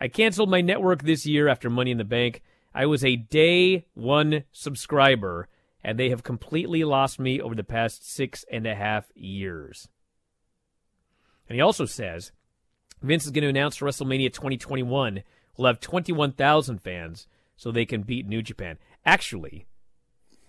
[0.00, 2.42] I canceled my network this year after Money in the Bank.
[2.74, 5.48] I was a day one subscriber,
[5.82, 9.88] and they have completely lost me over the past six and a half years.
[11.50, 12.30] And he also says
[13.02, 15.24] Vince is going to announce WrestleMania 2021
[15.56, 17.26] will have 21,000 fans
[17.56, 18.78] so they can beat New Japan.
[19.04, 19.66] Actually,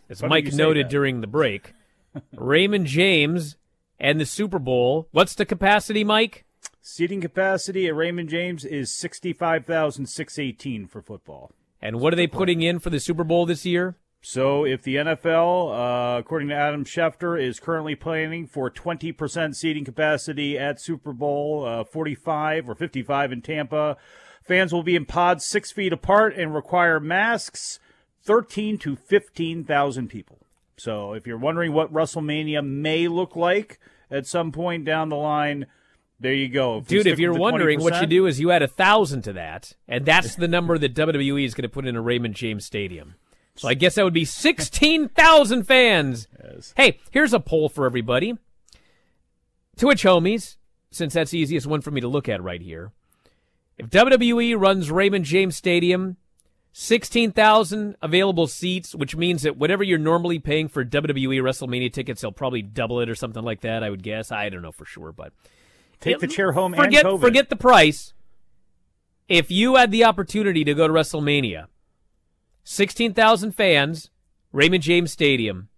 [0.09, 1.73] as Funny Mike noted during the break,
[2.37, 3.57] Raymond James
[3.99, 5.07] and the Super Bowl.
[5.11, 6.45] What's the capacity, Mike?
[6.81, 11.51] Seating capacity at Raymond James is 65,618 for football.
[11.81, 13.97] And what are they putting in for the Super Bowl this year?
[14.23, 19.83] So, if the NFL, uh, according to Adam Schefter, is currently planning for 20% seating
[19.83, 23.97] capacity at Super Bowl uh, 45 or 55 in Tampa,
[24.43, 27.79] fans will be in pods six feet apart and require masks.
[28.23, 30.37] 13 to 15,000 people.
[30.77, 33.79] So, if you're wondering what WrestleMania may look like
[34.11, 35.65] at some point down the line,
[36.19, 36.77] there you go.
[36.77, 39.73] we Dude, if you're wondering, what you do is you add a thousand to that,
[39.87, 43.15] and that's the number that WWE is going to put in a Raymond James Stadium.
[43.61, 46.27] So I guess that would be sixteen thousand fans.
[46.75, 48.35] Hey, here's a poll for everybody.
[49.77, 50.55] Twitch homies,
[50.89, 52.91] since that's the easiest one for me to look at right here.
[53.77, 56.17] If WWE runs Raymond James Stadium,
[56.73, 62.31] 16,000 available seats, which means that whatever you're normally paying for WWE WrestleMania tickets, they'll
[62.31, 64.31] probably double it or something like that, I would guess.
[64.31, 65.33] I don't know for sure, but
[65.99, 68.13] Take the chair home and forget forget the price.
[69.29, 71.67] If you had the opportunity to go to WrestleMania,
[72.63, 74.09] 16,000 fans,
[74.51, 75.69] Raymond James Stadium,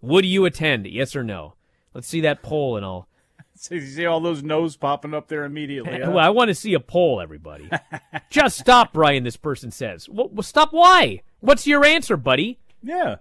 [0.00, 0.86] would you attend?
[0.86, 1.54] Yes or no?
[1.94, 3.04] Let's see that poll and
[3.56, 6.00] So you see all those no's popping up there immediately.
[6.00, 6.12] huh?
[6.12, 7.68] well, I want to see a poll, everybody.
[8.30, 10.08] Just stop, Bryan, this person says.
[10.08, 11.20] Well, stop why?
[11.40, 12.58] What's your answer, buddy?
[12.82, 13.16] Yeah.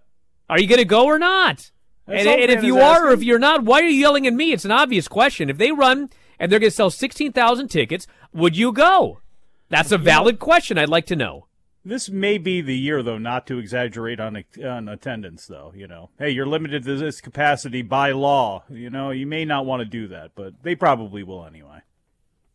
[0.49, 1.71] Are you going to go or not?
[2.07, 4.33] That's And, and if you are or if you're not, why are you yelling at
[4.33, 4.53] me?
[4.53, 5.49] It's an obvious question.
[5.49, 9.19] If they run and they're going to sell 16,000 tickets, would you go?
[9.67, 10.77] That's a valid question.
[10.77, 11.47] I'd like to know.
[11.89, 15.47] This may be the year, though, not to exaggerate on on attendance.
[15.47, 18.63] Though you know, hey, you're limited to this capacity by law.
[18.69, 21.81] You know, you may not want to do that, but they probably will anyway.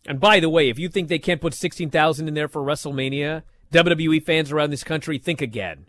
[0.06, 3.42] And by the way, if you think they can't put 16,000 in there for WrestleMania,
[3.72, 5.86] WWE fans around this country, think again.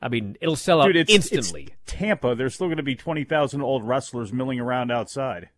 [0.00, 1.70] I mean, it'll sell out Dude, it's, instantly.
[1.72, 2.34] it's Tampa.
[2.34, 5.48] There's still going to be twenty thousand old wrestlers milling around outside.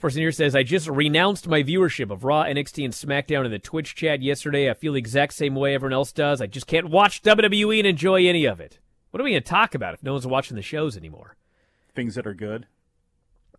[0.00, 3.58] Person here says, I just renounced my viewership of Raw, NXT, and SmackDown in the
[3.58, 4.70] Twitch chat yesterday.
[4.70, 6.40] I feel the exact same way everyone else does.
[6.40, 8.78] I just can't watch WWE and enjoy any of it.
[9.10, 11.36] What are we going to talk about if no one's watching the shows anymore?
[11.94, 12.66] Things that are good.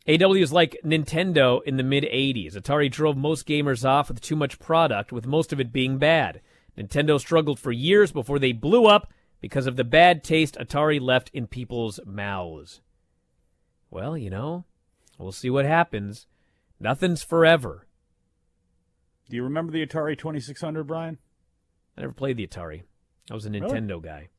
[0.08, 2.56] AEW is like Nintendo in the mid 80s.
[2.56, 6.42] Atari drove most gamers off with too much product, with most of it being bad.
[6.76, 11.30] Nintendo struggled for years before they blew up because of the bad taste Atari left
[11.34, 12.82] in people's mouths.
[13.92, 14.66] Well, you know,
[15.20, 16.26] we'll see what happens.
[16.82, 17.86] Nothing's forever.
[19.30, 21.20] Do you remember the Atari 2600, Bryan?
[21.96, 22.84] I never played the Atari.
[23.30, 23.62] I was a Really?
[23.68, 24.30] Nintendo guy.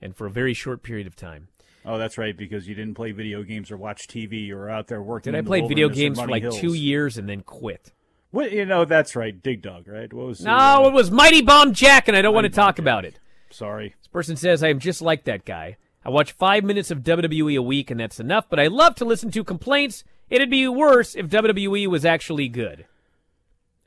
[0.00, 1.48] And for a very short period of time.
[1.84, 4.46] Oh, that's right, because you didn't play video games or watch TV.
[4.46, 5.32] You were out there working.
[5.32, 6.58] Did I in the play video games for like hills.
[6.58, 7.92] two years and then quit?
[8.30, 8.84] What you know?
[8.84, 10.12] That's right, Dig Dug, right?
[10.12, 10.38] What was?
[10.38, 12.66] the, No, uh, it was Mighty Bomb Jack, and I don't want to Mighty Bomb
[12.66, 13.20] talk about it.
[13.50, 13.94] Sorry.
[14.00, 15.76] This person says, I am just like that guy.
[16.04, 19.04] I watch five minutes of WWE a week, and that's enough, but I love to
[19.04, 20.04] listen to complaints.
[20.28, 22.86] It'd be worse if WWE was actually good.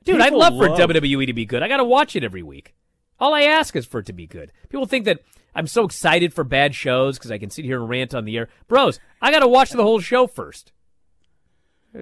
[0.03, 1.61] Dude, I'd People love for WWE to be good.
[1.61, 2.74] I got to watch it every week.
[3.20, 4.51] All I ask is for it to be good.
[4.70, 5.20] People think that
[5.53, 8.38] I'm so excited for bad shows because I can sit here and rant on the
[8.38, 8.49] air.
[8.68, 10.72] Bros, I got to watch the whole show first.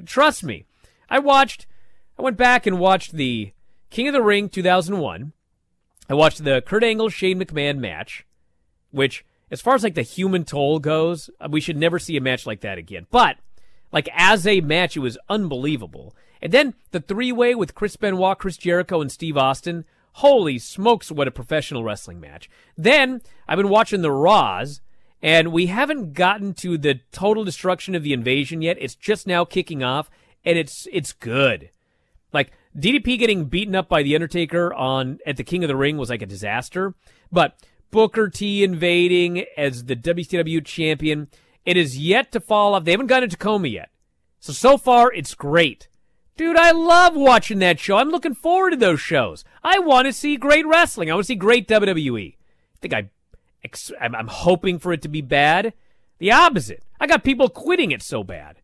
[0.06, 0.66] Trust me.
[1.10, 1.66] I watched,
[2.20, 3.54] I went back and watched the
[3.90, 5.34] King of the Ring 2001.
[6.10, 8.26] I watched the Kurt Angle Shane McMahon match,
[8.92, 12.22] which as far as like the human toll goes, uh, we should never see a
[12.22, 13.08] match like that again.
[13.12, 13.38] But
[13.92, 16.16] like as a match, it was unbelievable.
[16.42, 19.86] And then the three way with Chris Benoit, Chris Jericho, and Steve Austin.
[20.20, 22.50] Holy smokes, what a professional wrestling match.
[22.78, 24.80] Then I've been watching the Raws,
[25.22, 28.78] and we haven't gotten to the total destruction of the invasion yet.
[28.80, 30.10] It's just now kicking off,
[30.46, 31.70] and it's it's good.
[32.32, 35.98] Like DDP getting beaten up by the Undertaker on at the King of the Ring
[35.98, 36.94] was like a disaster,
[37.32, 37.58] but
[37.92, 41.28] Booker T invading as the WCW champion,
[41.66, 42.84] it is yet to fall off.
[42.84, 43.90] They haven't gotten to Tacoma yet.
[44.40, 45.88] So so far it's great.
[46.38, 47.98] Dude, I love watching that show.
[47.98, 49.46] I'm looking forward to those shows.
[49.64, 51.10] I want to see great wrestling.
[51.10, 52.34] I want to see great WWE.
[52.36, 53.10] I think I
[54.00, 55.74] I'm, I'm hoping for it to be bad.
[56.18, 56.84] The opposite.
[57.00, 58.62] I got people quitting it so bad.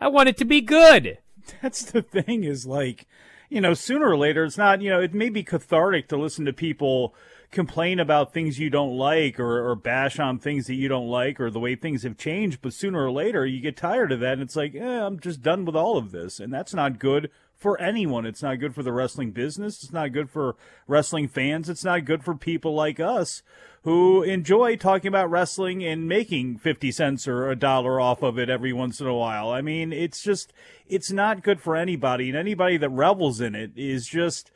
[0.00, 1.18] I want it to be good.
[1.62, 3.06] That's the thing is like,
[3.48, 6.44] you know, sooner or later, it's not, you know, it may be cathartic to listen
[6.44, 7.14] to people
[7.54, 11.40] complain about things you don't like or, or bash on things that you don't like
[11.40, 14.34] or the way things have changed, but sooner or later you get tired of that
[14.34, 16.40] and it's like, eh, I'm just done with all of this.
[16.40, 18.26] And that's not good for anyone.
[18.26, 19.82] It's not good for the wrestling business.
[19.82, 21.70] It's not good for wrestling fans.
[21.70, 23.42] It's not good for people like us
[23.84, 28.50] who enjoy talking about wrestling and making 50 cents or a dollar off of it
[28.50, 29.50] every once in a while.
[29.50, 30.52] I mean, it's just,
[30.88, 32.28] it's not good for anybody.
[32.28, 34.50] And anybody that revels in it is just,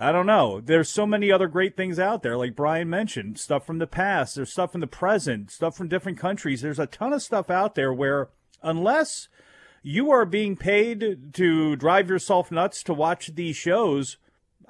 [0.00, 0.60] I don't know.
[0.60, 4.36] There's so many other great things out there, like Bryan mentioned, stuff from the past,
[4.36, 6.60] there's stuff from the present, stuff from different countries.
[6.62, 8.28] There's a ton of stuff out there where,
[8.62, 9.26] unless
[9.82, 14.18] you are being paid to drive yourself nuts to watch these shows,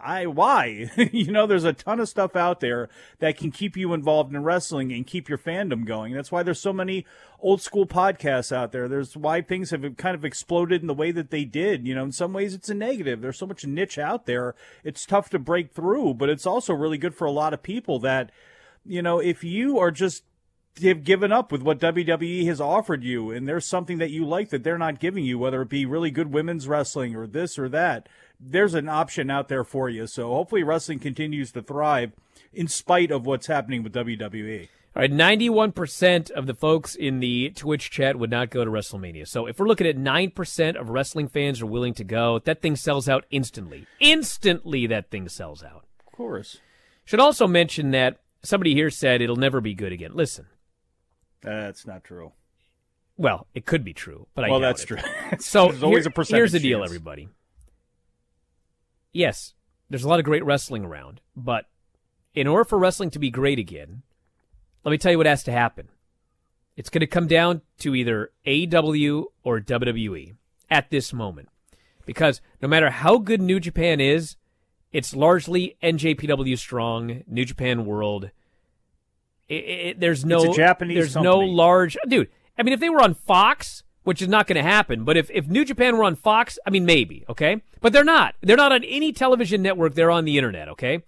[0.03, 0.91] I why?
[1.13, 2.89] you know, there's a ton of stuff out there
[3.19, 6.13] that can keep you involved in wrestling and keep your fandom going.
[6.13, 7.05] That's why there's so many
[7.41, 8.89] old school podcasts out there.
[8.89, 11.87] There's why things have kind of exploded in the way that they did.
[11.87, 13.21] You know, in some ways it's a negative.
[13.21, 14.55] There's so much niche out there.
[14.85, 17.99] It's tough to break through, but it's also really good for a lot of people
[18.01, 18.31] that,
[18.85, 20.25] you know, if you are just
[20.83, 24.51] have given up with what WWE has offered you, and there's something that you like
[24.51, 27.69] that they're not giving you, whether it be really good women's wrestling or this or
[27.69, 28.09] that
[28.41, 30.07] there's an option out there for you.
[30.07, 32.13] So hopefully wrestling continues to thrive
[32.53, 34.69] in spite of what's happening with WWE.
[34.97, 39.29] All right, 91% of the folks in the Twitch chat would not go to WrestleMania.
[39.29, 42.75] So if we're looking at 9% of wrestling fans are willing to go, that thing
[42.75, 43.87] sells out instantly.
[44.01, 45.85] Instantly, that thing sells out.
[46.01, 46.59] Of course.
[47.05, 50.13] Should also mention that somebody here said it'll never be good again.
[50.15, 50.47] Listen.
[51.43, 52.33] That's not true.
[53.17, 54.87] Well, it could be true, but I well, that's it.
[54.87, 54.99] true.
[55.39, 56.91] so There's always here, a percentage here's the deal, chance.
[56.91, 57.29] everybody
[59.19, 59.55] yes,
[59.91, 61.67] there's a lot of great wrestling around, but
[62.35, 64.03] in order for wrestling to be great again,
[64.85, 65.89] let me tell you what has to happen.
[66.77, 70.37] It's going to come down to either AEW or WWE
[70.71, 71.49] at this moment.
[72.07, 74.37] Because no matter how good New Japan is,
[74.93, 78.31] it's largely NJPW strong, New Japan World.
[79.49, 81.35] It, it, there's no Japanese there's company.
[81.35, 82.29] no large dude.
[82.57, 85.31] I mean, if they were on Fox, which is not going to happen, but if
[85.31, 88.35] if New Japan were on Fox, I mean, maybe okay, but they're not.
[88.41, 89.95] They're not on any television network.
[89.95, 90.71] They're on the internet.
[90.71, 91.03] Okay,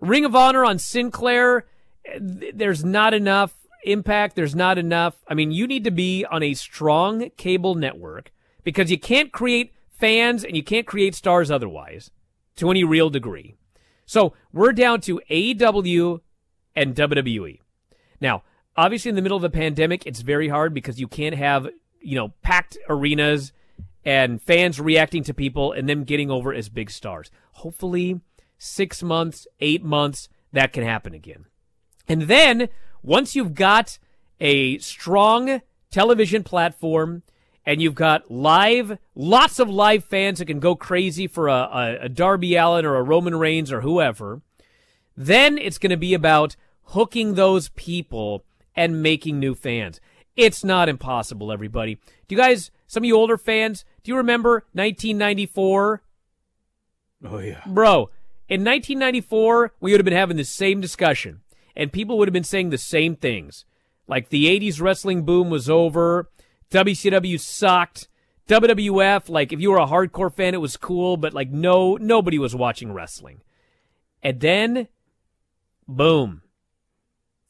[0.00, 1.64] Ring of Honor on Sinclair.
[2.04, 3.54] Eh, th- There's not enough
[3.84, 4.34] impact.
[4.34, 5.14] There's not enough.
[5.28, 8.32] I mean, you need to be on a strong cable network
[8.64, 12.10] because you can't create fans and you can't create stars otherwise
[12.56, 13.54] to any real degree.
[14.06, 16.20] So we're down to AEW
[16.74, 17.60] and WWE.
[18.20, 18.42] Now,
[18.76, 21.68] obviously, in the middle of a pandemic, it's very hard because you can't have,
[22.04, 23.52] you know, packed arenas
[24.04, 27.30] and fans reacting to people and them getting over as big stars.
[27.52, 28.20] Hopefully,
[28.58, 31.46] six months, eight months, that can happen again.
[32.06, 32.68] And then,
[33.02, 33.98] once you've got
[34.40, 37.22] a strong television platform
[37.64, 41.98] and you've got live, lots of live fans that can go crazy for a, a,
[42.02, 44.42] a Darby Allin or a Roman Reigns or whoever,
[45.16, 46.56] then it's going to be about
[46.88, 48.44] hooking those people
[48.76, 50.00] and making new fans.
[50.36, 51.96] It's not impossible, everybody.
[52.26, 56.02] Do you guys, some of you older fans, do you remember 1994?
[57.26, 57.62] Oh, yeah.
[57.66, 58.10] Bro,
[58.48, 61.40] in 1994, we would have been having the same discussion,
[61.76, 63.64] and people would have been saying the same things.
[64.06, 66.28] Like the 80s wrestling boom was over,
[66.70, 68.08] WCW sucked,
[68.48, 72.38] WWF, like if you were a hardcore fan, it was cool, but like no, nobody
[72.38, 73.40] was watching wrestling.
[74.22, 74.88] And then,
[75.88, 76.42] boom,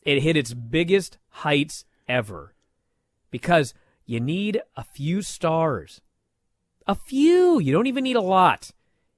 [0.03, 2.54] it hit its biggest heights ever.
[3.35, 3.75] Because
[4.07, 6.01] you need a few stars.
[6.87, 7.59] A few.
[7.59, 8.71] You don't even need a lot.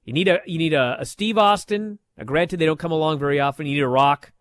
[0.05, 1.99] You need a you need a, a Steve Austin.
[2.17, 3.67] Now, granted, they don't come along very often.
[3.67, 4.31] You need a Rock,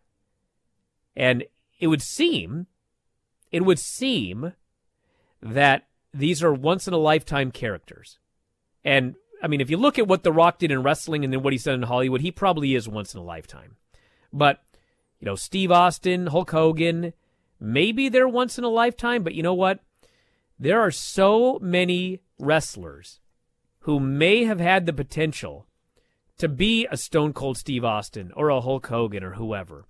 [1.14, 1.44] and
[1.78, 2.68] it would seem,
[3.52, 4.54] it would seem,
[5.42, 8.18] that these are once in a lifetime characters.
[8.82, 11.42] And I mean, if you look at what The Rock did in wrestling and then
[11.42, 13.76] what he's done in Hollywood, he probably is once in a lifetime.
[14.32, 14.62] But
[15.20, 17.12] you know, Steve Austin, Hulk Hogan,
[17.58, 19.80] Maybe they're once in a lifetime, but you know what?
[20.58, 23.20] There are so many wrestlers
[23.80, 25.66] who may have had the potential
[26.38, 29.86] to be a Stone Cold Steve Austin or a Hulk Hogan or whoever.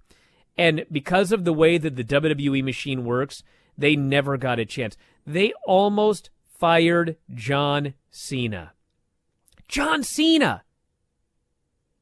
[0.56, 3.42] And because of the way that the WWE machine works,
[3.76, 4.96] they never got a chance.
[5.26, 8.72] They almost fired John Cena.
[9.68, 10.62] John Cena.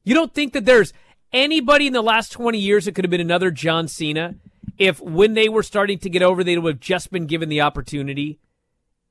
[0.03, 0.93] You don't think that there's
[1.33, 4.35] anybody in the last 20 years that could have been another John Cena
[4.77, 7.61] if when they were starting to get over, they would have just been given the
[7.61, 8.39] opportunity?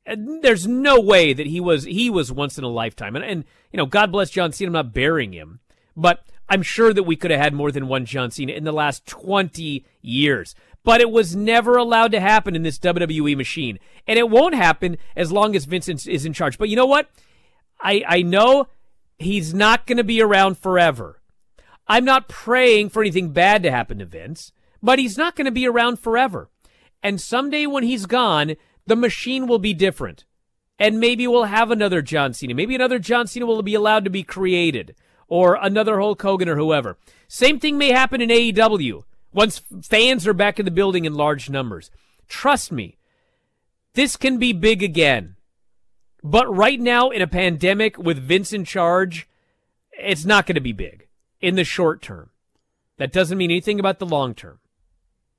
[0.06, 3.16] And there's no way that he was he was once in a lifetime.
[3.16, 4.68] And, and you know, God bless John Cena.
[4.68, 5.60] I'm not burying him,
[5.96, 8.72] but I'm sure that we could have had more than one John Cena in the
[8.72, 10.54] last 20 years.
[10.82, 14.98] But it was never allowed to happen in this WWE machine, and it won't happen
[15.16, 16.58] as long as Vincent is in charge.
[16.58, 17.08] But you know what?
[17.80, 18.68] I I know
[19.18, 21.22] he's not going to be around forever.
[21.86, 24.52] I'm not praying for anything bad to happen to Vince,
[24.84, 26.50] but he's not going to be around forever.
[27.02, 28.54] And someday when he's gone,
[28.86, 30.26] the machine will be different.
[30.78, 32.54] And maybe we'll have another John Cena.
[32.54, 34.94] Maybe another John Cena will be allowed to be created,
[35.26, 36.98] or another Hulk Hogan or whoever.
[37.28, 41.48] Same thing may happen in AEW once fans are back in the building in large
[41.48, 41.90] numbers.
[42.28, 42.98] Trust me,
[43.94, 45.36] this can be big again.
[46.22, 49.28] But right now, in a pandemic with Vince in charge,
[49.92, 51.08] it's not going to be big
[51.40, 52.30] in the short term.
[52.98, 54.58] That doesn't mean anything about the long term.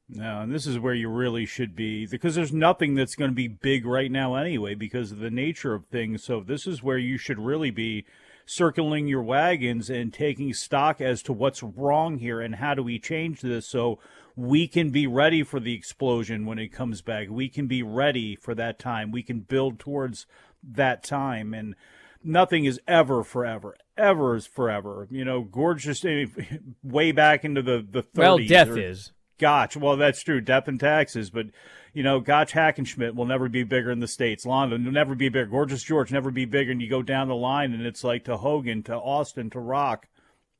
[0.08, 3.36] No, and this is where you really should be because there's nothing that's going to
[3.36, 6.24] be big right now anyway because of the nature of things.
[6.24, 8.06] So this is where you should really be
[8.45, 12.99] circling your wagons and taking stock as to what's wrong here and how do we
[12.99, 13.97] change this so
[14.36, 17.28] we can be ready for the explosion when it comes back.
[17.30, 19.12] We can be ready for that time.
[19.12, 20.28] We can build towards
[20.64, 21.76] that time and
[22.24, 23.76] nothing is ever forever.
[23.97, 25.08] Ever is forever.
[25.10, 26.26] You know, gorgeous eh,
[26.84, 28.18] way back into the the 30s.
[28.18, 29.12] Well, death or, is.
[29.38, 29.75] Gotch.
[29.75, 30.41] Well, that's true.
[30.41, 31.47] Death and taxes, but
[31.93, 34.45] you know, Gotch Hackenschmidt will never be bigger in the states.
[34.45, 35.45] Londos will never be bigger.
[35.45, 36.71] Gorgeous George never be bigger.
[36.71, 40.07] And you go down the line, and it's like to Hogan, to Austin, to Rock.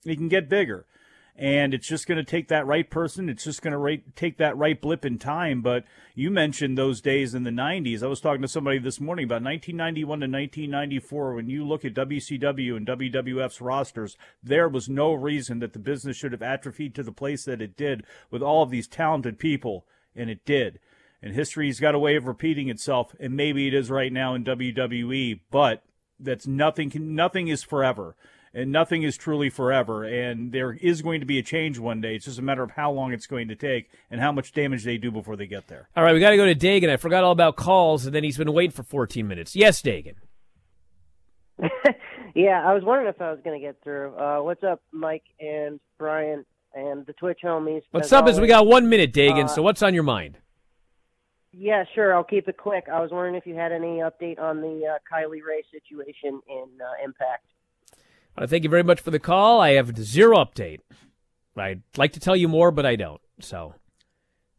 [0.04, 0.86] He can get bigger,
[1.38, 3.28] and it's just going to take that right person.
[3.28, 5.62] It's just going to take that right blip in time.
[5.62, 5.84] But
[6.14, 8.02] you mentioned those days in the '90s.
[8.02, 11.34] I was talking to somebody this morning about 1991 to 1994.
[11.34, 16.16] When you look at WCW and WWF's rosters, there was no reason that the business
[16.16, 19.86] should have atrophied to the place that it did with all of these talented people,
[20.16, 20.80] and it did.
[21.22, 24.46] And history's got a way of repeating itself, and maybe it is right now in
[24.46, 25.84] WWE, but
[26.18, 26.92] that's nothing.
[26.96, 28.16] Nothing is forever
[28.56, 30.06] and nothing is truly forever.
[30.06, 32.16] And there is going to be a change one day.
[32.16, 34.86] It's just a matter of how long it's going to take and how much damage
[34.86, 35.90] they do before they get there.
[35.96, 36.90] All right, we got to go to Dagan.
[36.90, 39.56] I forgot all about calls, and then he's been waiting for 14 minutes.
[39.56, 40.16] Yes, Dagan.
[42.34, 44.16] yeah, I was wondering if I was going to get through.
[44.16, 47.82] Uh, what's up, Mike and Bryan and the Twitch homies?
[47.92, 48.22] What's up?
[48.22, 48.36] Always.
[48.36, 49.46] Is we got one minute, Dagan.
[49.46, 50.38] Uh, so what's on your mind?
[51.52, 52.14] Yeah, sure.
[52.14, 52.86] I'll keep it quick.
[52.92, 56.68] I was wondering if you had any update on the uh, Kylie Rae situation in
[56.82, 57.46] uh, Impact.
[58.38, 59.62] Uh, thank you very much for the call.
[59.62, 60.80] I have zero update.
[61.58, 63.22] I'd like to tell you more, but I don't.
[63.40, 63.76] So,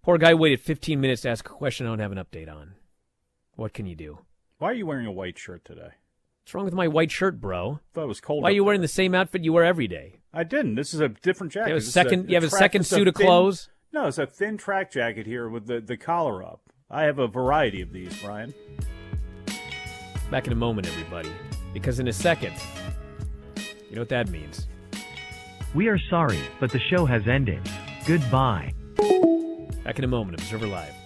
[0.03, 2.75] poor guy waited 15 minutes to ask a question I don't have an update on.
[3.55, 4.19] What can you do?
[4.59, 5.91] Why are you wearing a white shirt today?
[6.43, 7.81] What's wrong with my white shirt, bro?
[7.83, 8.43] I thought it was cold.
[8.43, 8.67] Why are you there.
[8.67, 10.21] wearing the same outfit you wear every day?
[10.33, 10.77] I didn't.
[10.77, 11.69] This is a different jacket.
[11.69, 12.27] You have a second.
[12.27, 13.69] a- you have a second suit of clothes.
[13.93, 16.61] No, it's a thin track jacket here with the, the collar up.
[16.91, 18.55] I have a variety of these, Bryan.
[20.31, 21.31] Back in a moment, everybody,
[21.73, 22.55] because in a second,
[23.97, 24.69] you know what that means.
[25.75, 27.67] We are sorry, but the show has ended.
[28.07, 28.75] Goodbye.
[29.85, 31.06] Back in a moment, Observer Live.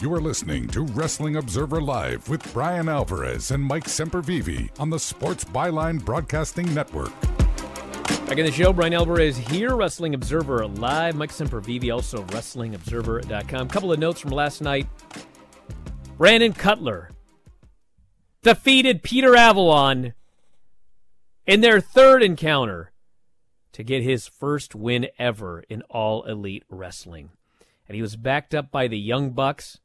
[0.00, 4.98] You are listening to Wrestling Observer Live with Bryan Alvarez and Mike Sempervive on the
[4.98, 7.12] Sports Byline Broadcasting Network.
[8.26, 11.16] Back in the show, Bryan Alvarez here, Wrestling Observer Live.
[11.16, 13.68] Mike Sempervive, also WrestlingObserver.com.
[13.68, 14.86] Couple of notes from last night.
[16.16, 17.10] Brandon Cutler
[18.42, 20.14] defeated Peter Avalon
[21.46, 22.92] in their third encounter
[23.72, 27.28] to get his first win ever in All Elite Wrestling.
[27.86, 29.78] And he was backed up by the Young Bucks,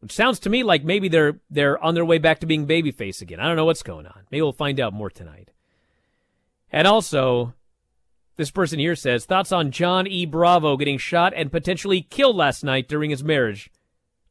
[0.00, 3.20] which sounds to me like maybe they're they're on their way back to being babyface
[3.20, 3.40] again.
[3.40, 4.22] I don't know what's going on.
[4.30, 5.50] Maybe we'll find out more tonight.
[6.70, 7.54] And also,
[8.36, 10.26] this person here says thoughts on John E.
[10.26, 13.70] Bravo getting shot and potentially killed last night during his marriage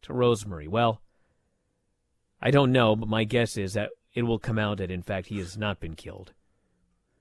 [0.04, 0.68] to Rosemary.
[0.68, 1.02] Well,
[2.42, 5.28] I don't know, but my guess is that it will come out that in fact
[5.28, 6.34] he has not been killed.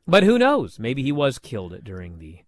[0.06, 0.78] But who knows?
[0.78, 2.38] Maybe he was killed during the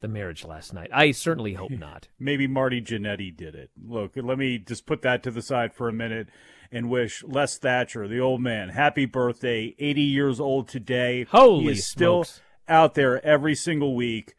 [0.00, 0.90] the marriage last night.
[0.92, 2.08] I certainly hope not.
[2.18, 3.70] Maybe Marty Jannetty did it.
[3.82, 6.28] Look, let me just put that to the side for a minute
[6.70, 9.74] and wish Les Thatcher, the old man, happy birthday.
[9.78, 11.24] 80 years old today.
[11.30, 12.30] Holy he is smokes.
[12.30, 14.34] still out there every single week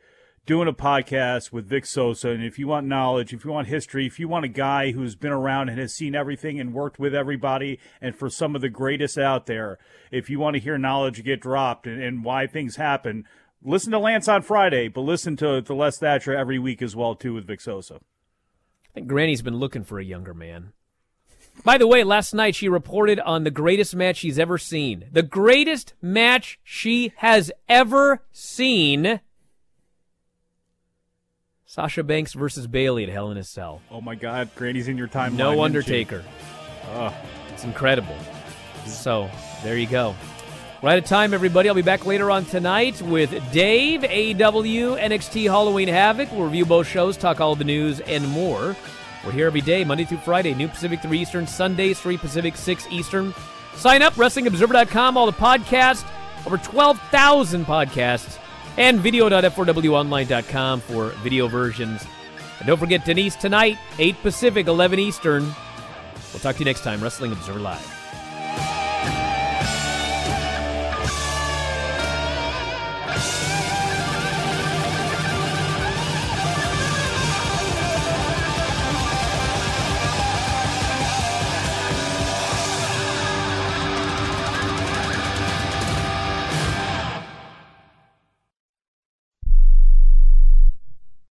[0.45, 2.29] doing a podcast with Vic Sosa.
[2.29, 5.15] And if you want knowledge, if you want history, if you want a guy who's
[5.15, 8.69] been around and has seen everything and worked with everybody, and for some of the
[8.69, 9.77] greatest out there,
[10.11, 13.25] if you want to hear knowledge get dropped and, and why things happen,
[13.63, 17.15] listen to Lance on Friday, but listen to, to Les Thatcher every week as well,
[17.15, 17.95] too, with Vic Sosa.
[17.95, 20.73] I think Granny's been looking for a younger man.
[21.63, 25.05] By the way, last night she reported on the greatest match she's ever seen.
[25.11, 29.19] The greatest match she has ever seen.
[31.65, 33.81] Sasha Banks versus Bayley at Hell in a Cell.
[33.91, 35.33] Oh my God, Granny's in your timeline.
[35.33, 36.23] No Undertaker.
[36.93, 37.13] Ugh.
[37.53, 38.15] It's incredible.
[38.85, 39.29] So,
[39.61, 40.15] there you go.
[40.81, 41.67] Right at time, everybody.
[41.67, 46.31] I'll be back later on tonight with Dave, AEW, NXT Halloween Havoc.
[46.31, 48.77] We'll review both shows, talk all the news, and more.
[49.25, 52.87] We're here every day, Monday through Friday, New Pacific, 3 Eastern, Sundays, 3 Pacific, 6
[52.91, 53.33] Eastern.
[53.75, 56.05] Sign up, WrestlingObserver.com, all the podcasts,
[56.45, 58.39] over 12,000 podcasts,
[58.77, 62.05] and video.f4wonline.com for video versions.
[62.59, 65.43] And don't forget Denise tonight, 8 Pacific, 11 Eastern.
[65.43, 67.98] We'll talk to you next time, Wrestling Observer Live.